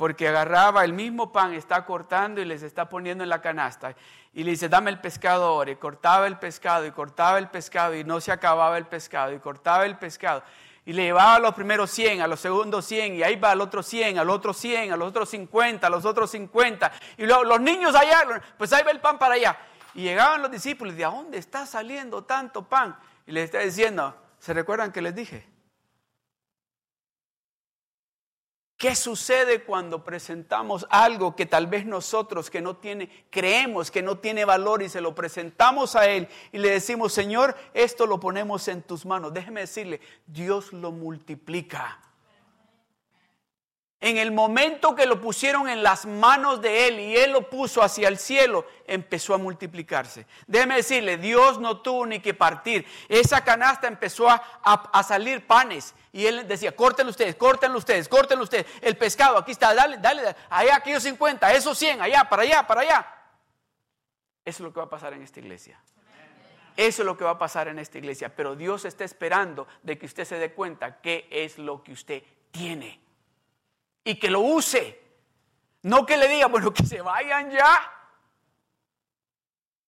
Porque 0.00 0.28
agarraba 0.28 0.82
el 0.82 0.94
mismo 0.94 1.30
pan, 1.30 1.52
está 1.52 1.84
cortando 1.84 2.40
y 2.40 2.46
les 2.46 2.62
está 2.62 2.88
poniendo 2.88 3.22
en 3.22 3.28
la 3.28 3.42
canasta. 3.42 3.94
Y 4.32 4.44
le 4.44 4.52
dice, 4.52 4.70
dame 4.70 4.90
el 4.90 4.98
pescado 4.98 5.44
ahora. 5.44 5.72
Y 5.72 5.76
cortaba 5.76 6.26
el 6.26 6.38
pescado 6.38 6.86
y 6.86 6.90
cortaba 6.90 7.36
el 7.36 7.48
pescado 7.50 7.94
y 7.94 8.02
no 8.02 8.18
se 8.18 8.32
acababa 8.32 8.78
el 8.78 8.86
pescado 8.86 9.34
y 9.34 9.38
cortaba 9.40 9.84
el 9.84 9.98
pescado 9.98 10.42
y 10.86 10.94
le 10.94 11.02
llevaba 11.02 11.34
a 11.34 11.38
los 11.38 11.54
primeros 11.54 11.90
100, 11.90 12.22
a 12.22 12.26
los 12.26 12.40
segundos 12.40 12.86
100, 12.86 13.16
y 13.16 13.22
ahí 13.22 13.36
va 13.36 13.50
al 13.50 13.60
otro 13.60 13.82
100, 13.82 14.18
al 14.18 14.30
otro 14.30 14.54
100, 14.54 14.90
a 14.90 14.96
los 14.96 15.08
otros 15.08 15.28
50, 15.28 15.86
a 15.86 15.90
los 15.90 16.06
otros 16.06 16.30
50, 16.30 16.92
y 17.18 17.26
luego 17.26 17.44
los 17.44 17.60
niños 17.60 17.94
allá, 17.94 18.40
pues 18.56 18.72
ahí 18.72 18.82
va 18.82 18.90
el 18.90 19.00
pan 19.00 19.18
para 19.18 19.34
allá. 19.34 19.58
Y 19.94 20.04
llegaban 20.04 20.40
los 20.40 20.50
discípulos, 20.50 20.96
¿de 20.96 21.04
dónde 21.04 21.36
está 21.36 21.66
saliendo 21.66 22.24
tanto 22.24 22.62
pan? 22.62 22.96
Y 23.26 23.32
les 23.32 23.44
está 23.44 23.58
diciendo, 23.58 24.16
¿se 24.38 24.54
recuerdan 24.54 24.90
que 24.90 25.02
les 25.02 25.14
dije? 25.14 25.46
¿Qué 28.80 28.96
sucede 28.96 29.62
cuando 29.62 30.04
presentamos 30.04 30.86
algo 30.88 31.36
que 31.36 31.44
tal 31.44 31.66
vez 31.66 31.84
nosotros 31.84 32.48
que 32.48 32.62
no 32.62 32.76
tiene, 32.76 33.26
creemos 33.28 33.90
que 33.90 34.00
no 34.00 34.16
tiene 34.16 34.46
valor 34.46 34.80
y 34.80 34.88
se 34.88 35.02
lo 35.02 35.14
presentamos 35.14 35.96
a 35.96 36.06
Él 36.06 36.28
y 36.50 36.56
le 36.56 36.70
decimos, 36.70 37.12
Señor, 37.12 37.54
esto 37.74 38.06
lo 38.06 38.18
ponemos 38.18 38.68
en 38.68 38.80
tus 38.80 39.04
manos? 39.04 39.34
Déjeme 39.34 39.60
decirle, 39.60 40.00
Dios 40.26 40.72
lo 40.72 40.92
multiplica. 40.92 42.00
En 44.02 44.16
el 44.16 44.32
momento 44.32 44.94
que 44.94 45.04
lo 45.04 45.20
pusieron 45.20 45.68
en 45.68 45.82
las 45.82 46.06
manos 46.06 46.62
de 46.62 46.88
Él 46.88 47.00
y 47.00 47.16
Él 47.18 47.32
lo 47.32 47.50
puso 47.50 47.82
hacia 47.82 48.08
el 48.08 48.16
cielo, 48.16 48.64
empezó 48.86 49.34
a 49.34 49.38
multiplicarse. 49.38 50.26
Déjeme 50.46 50.76
decirle, 50.76 51.18
Dios 51.18 51.60
no 51.60 51.82
tuvo 51.82 52.06
ni 52.06 52.18
que 52.20 52.32
partir. 52.32 52.86
Esa 53.10 53.44
canasta 53.44 53.88
empezó 53.88 54.26
a, 54.30 55.02
salir 55.06 55.46
panes. 55.46 55.94
Y 56.12 56.24
Él 56.24 56.48
decía, 56.48 56.74
córtenlo 56.74 57.10
ustedes, 57.10 57.36
córtenlo 57.36 57.76
ustedes, 57.76 58.08
córtenlo 58.08 58.44
ustedes. 58.44 58.64
El 58.80 58.96
pescado, 58.96 59.36
aquí 59.36 59.52
está, 59.52 59.74
dale, 59.74 59.98
dale, 59.98 60.22
dale. 60.22 60.36
allá 60.48 60.76
aquellos 60.76 61.02
50, 61.02 61.52
esos 61.52 61.76
100, 61.76 62.00
allá, 62.00 62.24
para 62.24 62.42
allá, 62.42 62.66
para 62.66 62.80
allá. 62.80 63.14
Eso 64.46 64.62
es 64.62 64.64
lo 64.64 64.72
que 64.72 64.80
va 64.80 64.86
a 64.86 64.90
pasar 64.90 65.12
en 65.12 65.20
esta 65.20 65.40
iglesia. 65.40 65.78
Eso 66.74 67.02
es 67.02 67.06
lo 67.06 67.18
que 67.18 67.24
va 67.24 67.32
a 67.32 67.38
pasar 67.38 67.68
en 67.68 67.78
esta 67.78 67.98
iglesia. 67.98 68.34
Pero 68.34 68.56
Dios 68.56 68.86
está 68.86 69.04
esperando 69.04 69.68
de 69.82 69.98
que 69.98 70.06
usted 70.06 70.24
se 70.24 70.36
dé 70.36 70.54
cuenta 70.54 71.02
qué 71.02 71.28
es 71.30 71.58
lo 71.58 71.82
que 71.84 71.92
usted 71.92 72.22
tiene 72.50 73.09
y 74.04 74.18
que 74.18 74.30
lo 74.30 74.40
use. 74.40 75.00
No 75.82 76.04
que 76.04 76.16
le 76.16 76.28
diga, 76.28 76.46
bueno, 76.46 76.72
que 76.72 76.84
se 76.84 77.00
vayan 77.00 77.50
ya. 77.50 77.92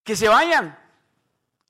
Que 0.05 0.17
se 0.17 0.29
vayan. 0.29 0.79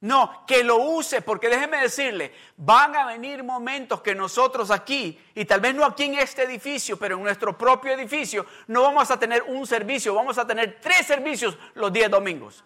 No, 0.02 0.44
que 0.46 0.64
lo 0.64 0.78
use, 0.78 1.22
porque 1.22 1.48
déjeme 1.48 1.81
decirle, 1.81 2.35
van 2.57 2.96
a 2.96 3.07
venir 3.07 3.44
momentos 3.44 4.02
que 4.02 4.16
nosotros 4.16 4.72
aquí, 4.72 5.16
y 5.33 5.44
tal 5.44 5.61
vez 5.61 5.76
no 5.76 5.85
aquí 5.85 6.05
en 6.05 6.14
este 6.14 6.42
edificio, 6.42 6.98
pero 6.98 7.16
en 7.16 7.22
nuestro 7.22 7.57
propio 7.57 7.92
edificio, 7.92 8.44
no 8.66 8.83
vamos 8.83 9.12
a 9.12 9.18
tener 9.20 9.44
un 9.44 9.64
servicio, 9.64 10.12
vamos 10.12 10.38
a 10.38 10.46
tener 10.46 10.81
tres 10.81 11.07
servicios 11.07 11.57
los 11.74 11.92
días 11.92 12.11
domingos. 12.11 12.64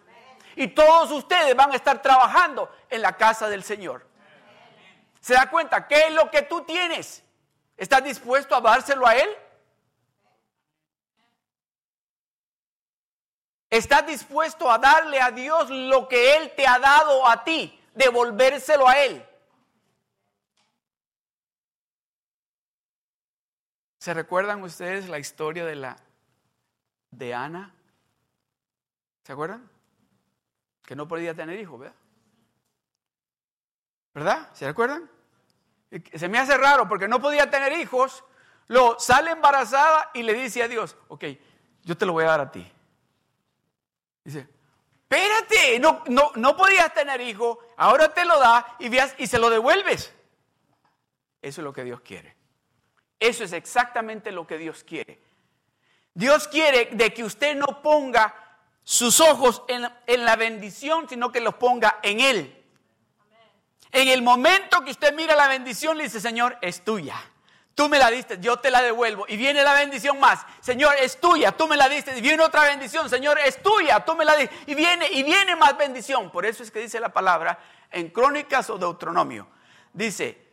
Y 0.55 0.69
todos 0.69 1.11
ustedes 1.11 1.55
van 1.55 1.71
a 1.71 1.75
estar 1.75 2.01
trabajando 2.01 2.71
en 2.89 3.03
la 3.03 3.15
casa 3.15 3.47
del 3.47 3.63
Señor. 3.63 4.07
¿Se 5.19 5.35
da 5.35 5.47
cuenta? 5.47 5.87
¿Qué 5.87 6.07
es 6.07 6.13
lo 6.13 6.31
que 6.31 6.41
tú 6.41 6.61
tienes? 6.61 7.23
¿Estás 7.77 8.03
dispuesto 8.03 8.55
a 8.55 8.61
dárselo 8.61 9.05
a 9.05 9.15
Él? 9.15 9.29
¿Estás 13.69 14.07
dispuesto 14.07 14.71
a 14.71 14.77
darle 14.77 15.19
a 15.19 15.31
Dios 15.31 15.69
lo 15.69 16.07
que 16.07 16.37
Él 16.37 16.53
te 16.55 16.65
ha 16.65 16.79
dado 16.79 17.27
a 17.27 17.43
ti? 17.43 17.77
Devolvérselo 17.93 18.87
a 18.87 18.97
Él. 19.03 19.25
¿Se 23.97 24.13
recuerdan 24.13 24.63
ustedes 24.63 25.09
la 25.09 25.19
historia 25.19 25.65
de 25.65 25.75
la 25.75 25.97
de 27.11 27.33
Ana? 27.33 27.73
¿Se 29.23 29.33
acuerdan? 29.33 29.69
Que 30.83 30.95
no 30.95 31.07
podía 31.09 31.33
tener 31.33 31.59
hijos, 31.59 31.79
¿verdad? 31.79 31.95
¿Verdad? 34.13 34.49
¿Se 34.53 34.65
recuerdan? 34.65 35.09
Se 36.13 36.29
me 36.29 36.39
hace 36.39 36.57
raro 36.57 36.87
porque 36.87 37.09
no 37.09 37.21
podía 37.21 37.49
tener 37.49 37.73
hijos, 37.73 38.23
lo 38.67 38.97
sale 38.97 39.31
embarazada 39.31 40.09
y 40.13 40.23
le 40.23 40.33
dice 40.33 40.63
a 40.63 40.69
Dios, 40.69 40.95
ok, 41.09 41.25
yo 41.83 41.97
te 41.97 42.05
lo 42.05 42.13
voy 42.13 42.23
a 42.23 42.27
dar 42.27 42.39
a 42.39 42.51
ti. 42.51 42.71
Dice, 44.27 44.45
espérate, 45.03 45.79
no, 45.79 46.03
no, 46.07 46.33
no 46.35 46.57
podías 46.57 46.93
tener 46.93 47.21
hijo, 47.21 47.59
ahora 47.77 48.13
te 48.13 48.25
lo 48.25 48.37
da 48.37 48.75
y, 48.77 48.89
y 49.23 49.27
se 49.27 49.39
lo 49.39 49.49
devuelves. 49.49 50.13
Eso 51.41 51.61
es 51.61 51.63
lo 51.63 51.71
que 51.71 51.85
Dios 51.85 52.01
quiere. 52.01 52.35
Eso 53.21 53.45
es 53.45 53.53
exactamente 53.53 54.33
lo 54.33 54.45
que 54.45 54.57
Dios 54.57 54.83
quiere. 54.83 55.21
Dios 56.13 56.49
quiere 56.49 56.89
de 56.91 57.13
que 57.13 57.23
usted 57.23 57.55
no 57.55 57.81
ponga 57.81 58.35
sus 58.83 59.21
ojos 59.21 59.63
en, 59.69 59.87
en 60.07 60.25
la 60.25 60.35
bendición, 60.35 61.07
sino 61.07 61.31
que 61.31 61.39
los 61.39 61.53
ponga 61.53 61.99
en 62.03 62.19
Él. 62.19 62.65
En 63.93 64.09
el 64.09 64.21
momento 64.21 64.83
que 64.83 64.91
usted 64.91 65.13
mira 65.13 65.37
la 65.37 65.47
bendición, 65.47 65.97
le 65.97 66.03
dice, 66.03 66.19
Señor, 66.19 66.57
es 66.59 66.83
tuya. 66.83 67.15
Tú 67.77 67.89
me 67.89 67.99
la 67.99 68.09
diste, 68.09 68.39
yo 68.39 68.57
te 68.57 68.71
la 68.71 68.81
devuelvo. 68.81 69.25
Y 69.27 69.37
viene 69.37 69.61
la 69.61 69.75
bendición 69.75 70.19
más. 70.19 70.43
Señor, 70.61 70.95
es 70.99 71.21
tuya, 71.21 71.51
tú 71.51 71.67
me 71.67 71.77
la 71.77 71.87
diste. 71.87 72.17
Y 72.17 72.21
viene 72.21 72.41
otra 72.41 72.63
bendición. 72.63 73.07
Señor, 73.07 73.37
es 73.37 73.61
tuya, 73.61 74.03
tú 74.03 74.15
me 74.15 74.25
la 74.25 74.35
diste. 74.35 74.55
Y 74.65 74.73
viene, 74.73 75.07
y 75.11 75.21
viene 75.21 75.55
más 75.55 75.77
bendición. 75.77 76.31
Por 76.31 76.47
eso 76.47 76.63
es 76.63 76.71
que 76.71 76.79
dice 76.79 76.99
la 76.99 77.09
palabra 77.09 77.59
en 77.91 78.09
Crónicas 78.09 78.71
o 78.71 78.79
Deuteronomio. 78.79 79.47
Dice, 79.93 80.43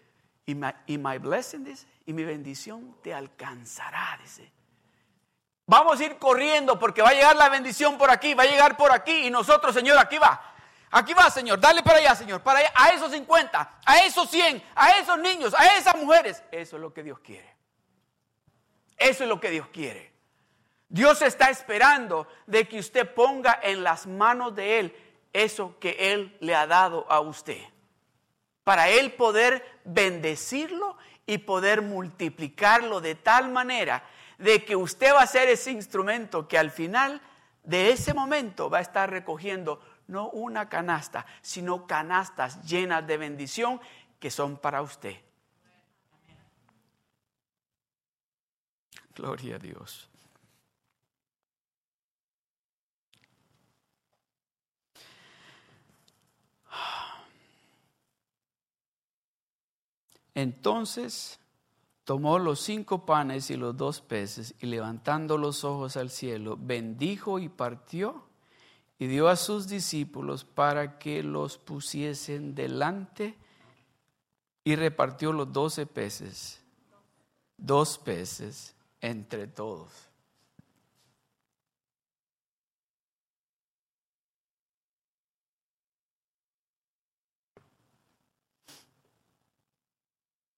y 0.44 0.54
my, 0.54 1.16
blessing, 1.16 1.64
dice, 1.64 1.86
y 2.04 2.12
mi 2.12 2.24
bendición 2.24 2.98
te 3.02 3.14
alcanzará, 3.14 4.18
dice. 4.20 4.52
Vamos 5.64 5.98
a 5.98 6.04
ir 6.04 6.18
corriendo 6.18 6.78
porque 6.78 7.00
va 7.00 7.08
a 7.08 7.14
llegar 7.14 7.36
la 7.36 7.48
bendición 7.48 7.96
por 7.96 8.10
aquí, 8.10 8.34
va 8.34 8.42
a 8.42 8.48
llegar 8.48 8.76
por 8.76 8.92
aquí. 8.92 9.28
Y 9.28 9.30
nosotros, 9.30 9.74
Señor, 9.74 9.96
aquí 9.98 10.18
va. 10.18 10.53
Aquí 10.96 11.12
va, 11.12 11.28
Señor, 11.28 11.58
dale 11.58 11.82
para 11.82 11.98
allá, 11.98 12.14
Señor, 12.14 12.40
para 12.40 12.60
allá, 12.60 12.72
a 12.72 12.90
esos 12.90 13.10
50, 13.10 13.78
a 13.84 13.98
esos 14.04 14.30
100, 14.30 14.62
a 14.76 14.90
esos 14.92 15.18
niños, 15.18 15.52
a 15.52 15.76
esas 15.76 15.96
mujeres. 15.96 16.40
Eso 16.52 16.76
es 16.76 16.82
lo 16.82 16.94
que 16.94 17.02
Dios 17.02 17.18
quiere. 17.18 17.52
Eso 18.96 19.24
es 19.24 19.28
lo 19.28 19.40
que 19.40 19.50
Dios 19.50 19.66
quiere. 19.72 20.12
Dios 20.88 21.20
está 21.22 21.50
esperando 21.50 22.28
de 22.46 22.68
que 22.68 22.78
usted 22.78 23.12
ponga 23.12 23.58
en 23.60 23.82
las 23.82 24.06
manos 24.06 24.54
de 24.54 24.78
Él 24.78 24.96
eso 25.32 25.76
que 25.80 26.12
Él 26.12 26.36
le 26.38 26.54
ha 26.54 26.68
dado 26.68 27.10
a 27.10 27.18
usted. 27.18 27.60
Para 28.62 28.88
Él 28.88 29.14
poder 29.14 29.80
bendecirlo 29.82 30.96
y 31.26 31.38
poder 31.38 31.82
multiplicarlo 31.82 33.00
de 33.00 33.16
tal 33.16 33.50
manera 33.50 34.04
de 34.38 34.64
que 34.64 34.76
usted 34.76 35.12
va 35.12 35.22
a 35.22 35.26
ser 35.26 35.48
ese 35.48 35.72
instrumento 35.72 36.46
que 36.46 36.56
al 36.56 36.70
final 36.70 37.20
de 37.64 37.90
ese 37.90 38.14
momento 38.14 38.70
va 38.70 38.78
a 38.78 38.82
estar 38.82 39.10
recogiendo 39.10 39.80
no 40.08 40.30
una 40.30 40.68
canasta, 40.68 41.26
sino 41.40 41.86
canastas 41.86 42.62
llenas 42.64 43.06
de 43.06 43.16
bendición 43.16 43.80
que 44.18 44.30
son 44.30 44.56
para 44.58 44.82
usted. 44.82 45.16
Gloria 49.14 49.56
a 49.56 49.58
Dios. 49.58 50.10
Entonces 60.34 61.38
tomó 62.02 62.38
los 62.38 62.60
cinco 62.60 63.06
panes 63.06 63.50
y 63.50 63.56
los 63.56 63.76
dos 63.76 64.00
peces 64.00 64.54
y 64.60 64.66
levantando 64.66 65.38
los 65.38 65.64
ojos 65.64 65.96
al 65.96 66.10
cielo, 66.10 66.58
bendijo 66.58 67.38
y 67.38 67.48
partió 67.48 68.26
y 68.98 69.06
dio 69.06 69.28
a 69.28 69.36
sus 69.36 69.68
discípulos 69.68 70.44
para 70.44 70.98
que 70.98 71.22
los 71.22 71.58
pusiesen 71.58 72.54
delante 72.54 73.36
y 74.62 74.76
repartió 74.76 75.32
los 75.32 75.52
doce 75.52 75.86
peces, 75.86 76.62
dos 77.56 77.98
peces 77.98 78.74
entre 79.00 79.46
todos. 79.46 79.92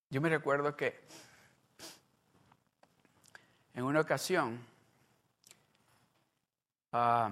Yo 0.09 0.21
me 0.21 0.29
recuerdo 0.29 0.75
que 0.77 0.97
en 3.73 3.83
una 3.83 3.99
ocasión, 3.99 4.57
ah, 6.93 7.29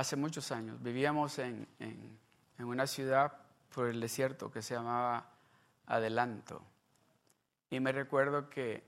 hace 0.00 0.16
muchos 0.16 0.50
años. 0.50 0.82
Vivíamos 0.82 1.38
en, 1.38 1.66
una 2.58 2.86
ciudad 2.86 3.32
por 3.74 3.88
el 3.88 4.00
desierto 4.00 4.50
que 4.50 4.62
se 4.62 4.74
llamaba 4.74 5.30
Adelanto. 5.86 6.62
Y 7.68 7.80
me 7.80 7.92
recuerdo 7.92 8.48
que, 8.48 8.82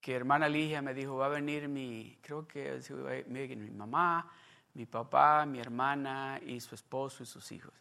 que 0.00 0.14
hermana 0.14 0.48
Ligia 0.48 0.82
me 0.82 0.92
dijo, 0.92 1.16
va 1.16 1.26
a 1.26 1.28
venir 1.28 1.68
mi, 1.68 2.18
creo 2.20 2.48
que 2.48 2.80
mi 3.28 3.70
mamá, 3.70 4.28
mi 4.74 4.86
papá, 4.86 5.46
mi 5.46 5.60
hermana 5.60 6.40
y 6.44 6.60
su 6.60 6.74
esposo 6.74 7.22
y 7.22 7.26
sus 7.26 7.52
hijos. 7.52 7.72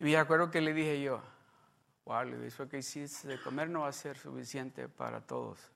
Y 0.00 0.04
me 0.04 0.16
acuerdo 0.16 0.50
que 0.50 0.60
le 0.60 0.72
dije 0.72 1.02
yo, 1.02 1.22
wow, 2.06 2.24
dije, 2.24 2.68
que 2.68 2.78
hiciste 2.78 3.28
de 3.28 3.40
comer 3.40 3.68
no 3.68 3.80
va 3.80 3.88
a 3.88 3.92
ser 3.92 4.16
suficiente 4.16 4.88
para 4.88 5.20
todos. 5.20 5.70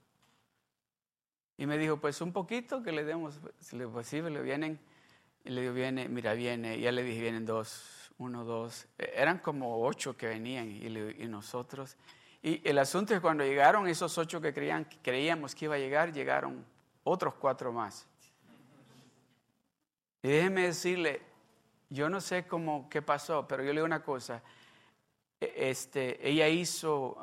Y 1.59 1.67
me 1.67 1.77
dijo, 1.77 1.99
pues 1.99 2.21
un 2.23 2.33
poquito 2.33 2.83
que 2.83 2.93
le 2.93 3.05
demos, 3.05 3.39
si 3.61 3.77
le 3.77 3.87
posible, 3.87 4.41
vienen 4.41 4.81
y 5.47 5.51
le 5.51 5.61
digo, 5.61 5.73
viene, 5.73 6.09
mira, 6.09 6.35
viene. 6.35 6.77
Y 6.77 6.81
ya 6.81 6.93
le 6.93 7.05
dije, 7.05 7.21
vienen 7.21 7.47
dos, 7.47 8.13
uno, 8.19 8.45
dos. 8.45 8.89
E, 8.99 9.13
eran 9.15 9.39
como 9.39 9.85
ocho 9.87 10.17
que 10.17 10.27
venían 10.27 10.69
y, 10.69 10.87
y 10.87 11.29
nosotros. 11.29 11.97
Y 12.43 12.69
el 12.69 12.79
asunto 12.79 13.15
es 13.15 13.21
cuando 13.21 13.45
llegaron 13.45 13.87
esos 13.87 14.19
ocho 14.19 14.41
que 14.41 14.53
creían, 14.53 14.89
creíamos 15.03 15.55
que 15.55 15.67
iba 15.67 15.77
a 15.77 15.79
llegar, 15.79 16.13
llegaron 16.13 16.65
otros 17.05 17.35
cuatro 17.35 17.73
más. 17.73 18.09
Y 20.23 20.29
déjeme 20.29 20.63
decirle, 20.63 21.23
yo 21.91 22.11
no 22.11 22.21
sé 22.21 22.47
cómo, 22.47 22.89
qué 22.91 23.01
pasó, 23.01 23.47
pero 23.47 23.63
yo 23.63 23.69
le 23.69 23.75
digo 23.75 23.87
una 23.87 24.03
cosa. 24.03 24.43
E, 25.41 25.71
este, 25.71 26.29
ella 26.29 26.49
hizo, 26.49 27.17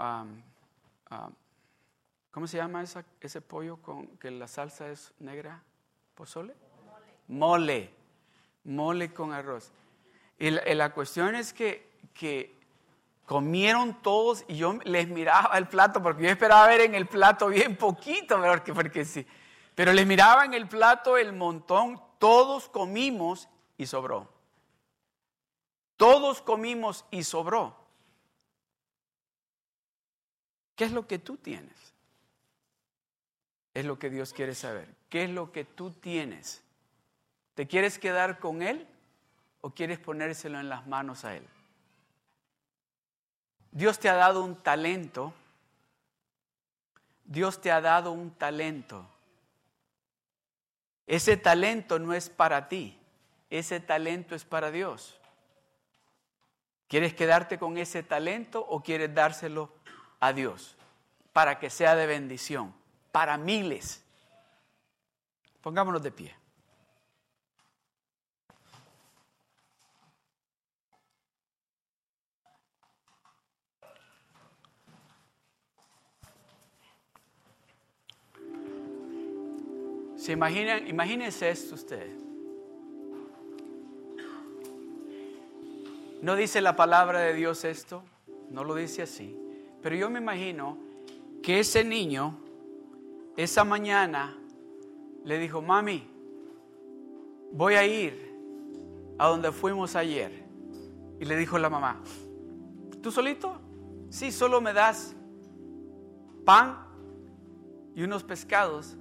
¿cómo 2.32 2.48
se 2.48 2.56
llama 2.56 2.84
esa, 2.84 3.04
ese 3.20 3.42
pollo 3.42 3.82
con 3.82 4.18
que 4.18 4.32
la 4.32 4.48
salsa 4.48 4.90
es 4.90 5.14
negra? 5.20 5.62
¿Pozole? 6.16 6.56
Mole. 7.28 7.90
Mole 7.90 8.03
mole 8.64 9.14
con 9.14 9.34
arroz. 9.34 9.72
Y 10.40 10.50
la, 10.50 10.94
cuestión 10.94 11.36
es 11.36 11.54
que, 11.54 11.90
que, 12.14 12.56
comieron 13.26 14.02
todos 14.02 14.44
y 14.48 14.58
yo 14.58 14.74
les 14.84 15.08
miraba 15.08 15.58
el 15.58 15.68
plato 15.68 16.04
porque 16.04 16.24
yo 16.24 16.30
esperaba 16.30 16.68
ver 16.68 16.82
en 16.82 16.96
el 16.96 17.08
plato 17.08 17.48
bien 17.48 17.78
poquito, 17.78 18.42
porque, 18.42 18.74
porque 18.74 19.06
sí. 19.06 19.26
Pero 19.76 19.94
les 19.94 20.06
miraba 20.06 20.46
en 20.46 20.54
el 20.54 20.68
plato 20.68 21.18
el 21.18 21.34
montón, 21.34 22.02
todos 22.20 22.70
comimos 22.70 23.48
y 23.78 23.86
sobró. 23.86 24.30
Todos 25.98 26.42
comimos 26.42 27.06
y 27.12 27.24
sobró. 27.24 27.76
¿Qué 30.76 30.86
es 30.86 30.92
lo 30.92 31.08
que 31.08 31.20
tú 31.20 31.38
tienes? 31.38 31.94
Es 33.74 33.86
lo 33.86 33.98
que 33.98 34.10
Dios 34.10 34.34
quiere 34.34 34.54
saber. 34.54 34.94
¿Qué 35.10 35.24
es 35.24 35.30
lo 35.30 35.52
que 35.52 35.64
tú 35.66 35.92
tienes? 35.92 36.62
¿Te 37.56 37.68
quieres 37.68 38.00
quedar 38.00 38.40
con 38.40 38.62
Él 38.62 38.88
o 39.62 39.72
quieres 39.72 40.00
ponérselo 40.00 40.60
en 40.60 40.70
las 40.70 40.88
manos 40.88 41.26
a 41.26 41.36
Él? 41.36 41.48
Dios 43.72 44.00
te 44.00 44.10
ha 44.10 44.16
dado 44.16 44.44
un 44.44 44.56
talento. 44.56 45.34
Dios 47.26 47.62
te 47.62 47.72
ha 47.72 47.82
dado 47.82 48.12
un 48.12 48.32
talento. 48.32 49.06
Ese 51.08 51.38
talento 51.38 52.00
no 52.00 52.14
es 52.14 52.30
para 52.30 52.70
ti, 52.70 52.98
ese 53.50 53.80
talento 53.80 54.36
es 54.36 54.46
para 54.46 54.72
Dios. 54.72 55.20
¿Quieres 56.88 57.14
quedarte 57.14 57.58
con 57.58 57.78
ese 57.78 58.04
talento 58.04 58.62
o 58.62 58.82
quieres 58.82 59.14
dárselo 59.14 59.72
a 60.20 60.32
Dios 60.32 60.76
para 61.34 61.60
que 61.60 61.70
sea 61.70 61.96
de 61.96 62.06
bendición 62.06 62.74
para 63.12 63.38
miles? 63.38 64.04
Pongámonos 65.62 66.04
de 66.04 66.12
pie. 66.12 66.43
¿Se? 80.24 80.32
Imagínense 80.32 81.50
esto 81.50 81.76
usted. 81.76 82.10
¿No 86.22 86.38
dice 86.38 86.62
la 86.62 86.78
palabra 86.78 87.20
de 87.20 87.34
Dios 87.34 87.66
esto? 87.66 88.04
No 88.50 88.64
lo 88.64 88.76
dice 88.76 89.02
así. 89.02 89.38
Pero 89.82 89.98
yo 89.98 90.10
me 90.10 90.20
imagino 90.20 90.78
que 91.42 91.60
ese 91.60 91.84
niño, 91.84 92.40
esa 93.36 93.66
mañana, 93.66 94.34
le 95.26 95.40
dijo, 95.40 95.62
mami, 95.62 96.08
voy 97.52 97.74
a 97.74 97.86
ir 97.86 98.34
a 99.18 99.28
donde 99.28 99.52
fuimos 99.52 99.94
ayer. 99.98 100.46
Y 101.20 101.26
le 101.26 101.36
dijo 101.36 101.58
la 101.58 101.70
mamá, 101.70 102.02
¿tú 103.02 103.12
solito? 103.12 103.60
Sí, 104.10 104.32
solo 104.32 104.62
me 104.62 104.72
das 104.72 105.18
pan 106.46 106.78
y 107.94 108.04
unos 108.04 108.24
pescados, 108.24 108.96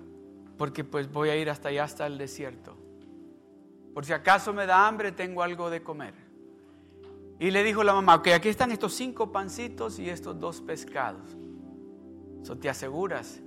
porque 0.57 0.85
pues 0.85 1.11
voy 1.11 1.29
a 1.31 1.37
ir 1.37 1.51
hasta 1.51 1.69
allá, 1.69 1.85
hasta 1.85 2.07
el 2.07 2.19
desierto. 2.19 2.77
Por 3.95 4.05
si 4.05 4.13
acaso 4.13 4.53
me 4.53 4.67
da 4.67 4.87
hambre, 4.87 5.13
tengo 5.13 5.43
algo 5.43 5.71
de 5.71 5.83
comer. 5.83 6.15
Y 7.39 7.51
le 7.51 7.65
dijo 7.65 7.83
la 7.83 7.93
mamá, 7.93 8.17
ok, 8.17 8.29
aquí 8.29 8.49
están 8.49 8.71
estos 8.71 8.95
cinco 8.95 9.33
pancitos 9.33 9.99
y 9.99 10.09
estos 10.09 10.39
dos 10.39 10.61
pescados. 10.61 11.37
Eso 12.43 12.57
te 12.57 12.69
aseguras 12.69 13.41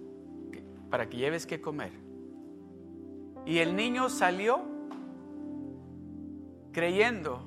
para 0.89 1.09
que 1.09 1.17
lleves 1.17 1.45
que 1.45 1.61
comer. 1.61 1.93
Y 3.45 3.59
el 3.59 3.75
niño 3.75 4.09
salió 4.09 4.61
creyendo 6.71 7.43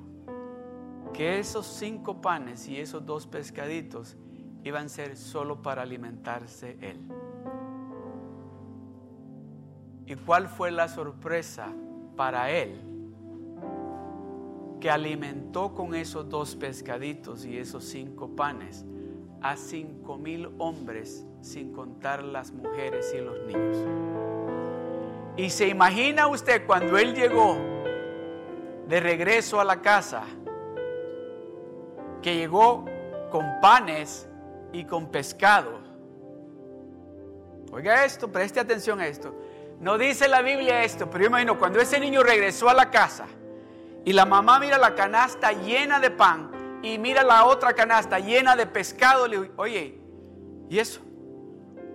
que 1.12 1.38
esos 1.38 1.66
cinco 1.66 2.20
panes 2.20 2.68
y 2.68 2.78
esos 2.78 3.04
dos 3.04 3.26
pescaditos 3.26 4.16
iban 4.64 4.86
a 4.86 4.88
ser 4.88 5.16
solo 5.16 5.62
para 5.62 5.82
alimentarse 5.82 6.78
él. 6.80 7.00
¿Y 10.08 10.16
cuál 10.16 10.48
fue 10.48 10.70
la 10.70 10.88
sorpresa 10.88 11.66
para 12.16 12.50
él? 12.50 12.80
Que 14.80 14.90
alimentó 14.90 15.74
con 15.74 15.94
esos 15.94 16.30
dos 16.30 16.56
pescaditos 16.56 17.44
y 17.44 17.58
esos 17.58 17.84
cinco 17.84 18.34
panes 18.34 18.86
a 19.42 19.54
cinco 19.56 20.16
mil 20.16 20.48
hombres, 20.56 21.26
sin 21.42 21.74
contar 21.74 22.24
las 22.24 22.52
mujeres 22.52 23.14
y 23.14 23.20
los 23.20 23.38
niños. 23.40 23.76
Y 25.36 25.50
se 25.50 25.68
imagina 25.68 26.26
usted 26.26 26.66
cuando 26.66 26.96
él 26.96 27.14
llegó 27.14 27.58
de 28.88 29.00
regreso 29.00 29.60
a 29.60 29.64
la 29.64 29.82
casa, 29.82 30.22
que 32.22 32.34
llegó 32.34 32.86
con 33.30 33.44
panes 33.60 34.26
y 34.72 34.84
con 34.84 35.10
pescado. 35.10 35.80
Oiga 37.70 38.06
esto, 38.06 38.32
preste 38.32 38.58
atención 38.58 39.00
a 39.00 39.06
esto. 39.06 39.34
No 39.80 39.96
dice 39.96 40.26
la 40.26 40.42
Biblia 40.42 40.82
esto, 40.82 41.08
pero 41.08 41.24
yo 41.24 41.28
imagino 41.28 41.56
cuando 41.56 41.80
ese 41.80 42.00
niño 42.00 42.22
regresó 42.22 42.68
a 42.68 42.74
la 42.74 42.90
casa 42.90 43.26
y 44.04 44.12
la 44.12 44.24
mamá 44.24 44.58
mira 44.58 44.76
la 44.76 44.94
canasta 44.94 45.52
llena 45.52 46.00
de 46.00 46.10
pan 46.10 46.80
y 46.82 46.98
mira 46.98 47.22
la 47.22 47.44
otra 47.44 47.72
canasta 47.74 48.18
llena 48.18 48.56
de 48.56 48.66
pescado, 48.66 49.28
le 49.28 49.50
oye, 49.56 50.00
¿y 50.68 50.78
eso? 50.78 51.00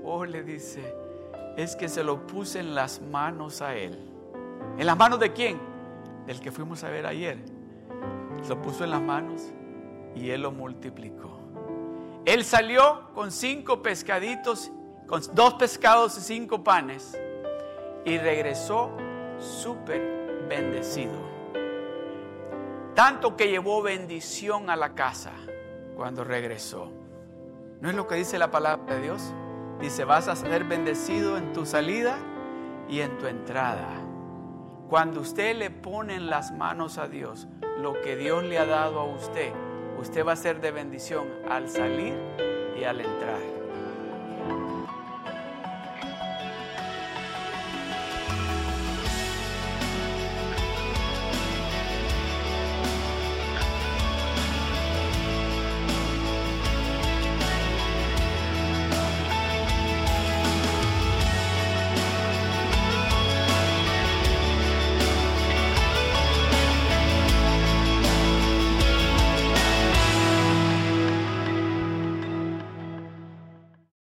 Oh, 0.02 0.24
le 0.24 0.44
dice, 0.44 0.96
es 1.58 1.76
que 1.76 1.90
se 1.90 2.04
lo 2.04 2.26
puse 2.26 2.60
en 2.60 2.74
las 2.74 3.02
manos 3.02 3.62
a 3.62 3.76
él. 3.76 4.00
¿En 4.78 4.86
las 4.86 4.98
manos 4.98 5.20
de 5.20 5.34
quién? 5.34 5.60
Del 6.26 6.40
que 6.40 6.52
fuimos 6.52 6.84
a 6.86 6.90
ver 6.90 7.06
ayer. 7.06 7.38
Lo 8.48 8.62
puso 8.62 8.86
en 8.86 8.92
las 8.92 9.02
manos 9.02 9.42
y 10.16 10.30
él 10.30 10.42
lo 10.42 10.52
multiplicó. 10.52 11.40
Él 12.26 12.46
salió 12.46 13.10
con 13.14 13.32
cinco 13.32 13.82
pescaditos, 13.82 14.72
con 15.06 15.22
dos 15.34 15.56
pescados 15.56 16.18
y 16.18 16.22
cinco 16.22 16.64
panes 16.64 17.18
y 18.06 18.18
regresó 18.18 18.92
súper 19.38 20.46
bendecido. 20.48 21.34
Tanto 22.96 23.36
que 23.36 23.50
llevó 23.50 23.82
bendición 23.82 24.70
a 24.70 24.76
la 24.76 24.94
casa 24.94 25.32
cuando 25.96 26.24
regresó. 26.24 26.92
¿No 27.82 27.90
es 27.90 27.96
lo 27.96 28.08
que 28.08 28.16
dice 28.16 28.38
la 28.38 28.52
palabra 28.52 28.96
de 28.96 29.02
Dios? 29.02 29.34
Dice, 29.80 30.06
vas 30.06 30.28
a 30.28 30.36
ser 30.36 30.64
bendecido 30.64 31.38
en 31.38 31.54
tu 31.54 31.66
salida 31.66 32.18
y 32.88 33.02
en 33.02 33.18
tu 33.18 33.28
entrada. 33.28 33.90
Cuando 34.90 35.22
usted 35.22 35.56
le 35.56 35.72
pone 35.72 36.16
en 36.16 36.30
las 36.30 36.52
manos 36.52 36.98
a 36.98 37.08
Dios 37.08 37.48
lo 37.80 38.00
que 38.02 38.16
Dios 38.16 38.44
le 38.44 38.60
ha 38.60 38.66
dado 38.66 39.00
a 39.00 39.06
usted, 39.06 39.52
usted 40.00 40.26
va 40.26 40.34
a 40.34 40.38
ser 40.38 40.62
de 40.62 40.72
bendición 40.72 41.28
al 41.50 41.68
salir 41.68 42.14
y 42.80 42.84
al 42.84 43.02
entrar. 43.02 43.53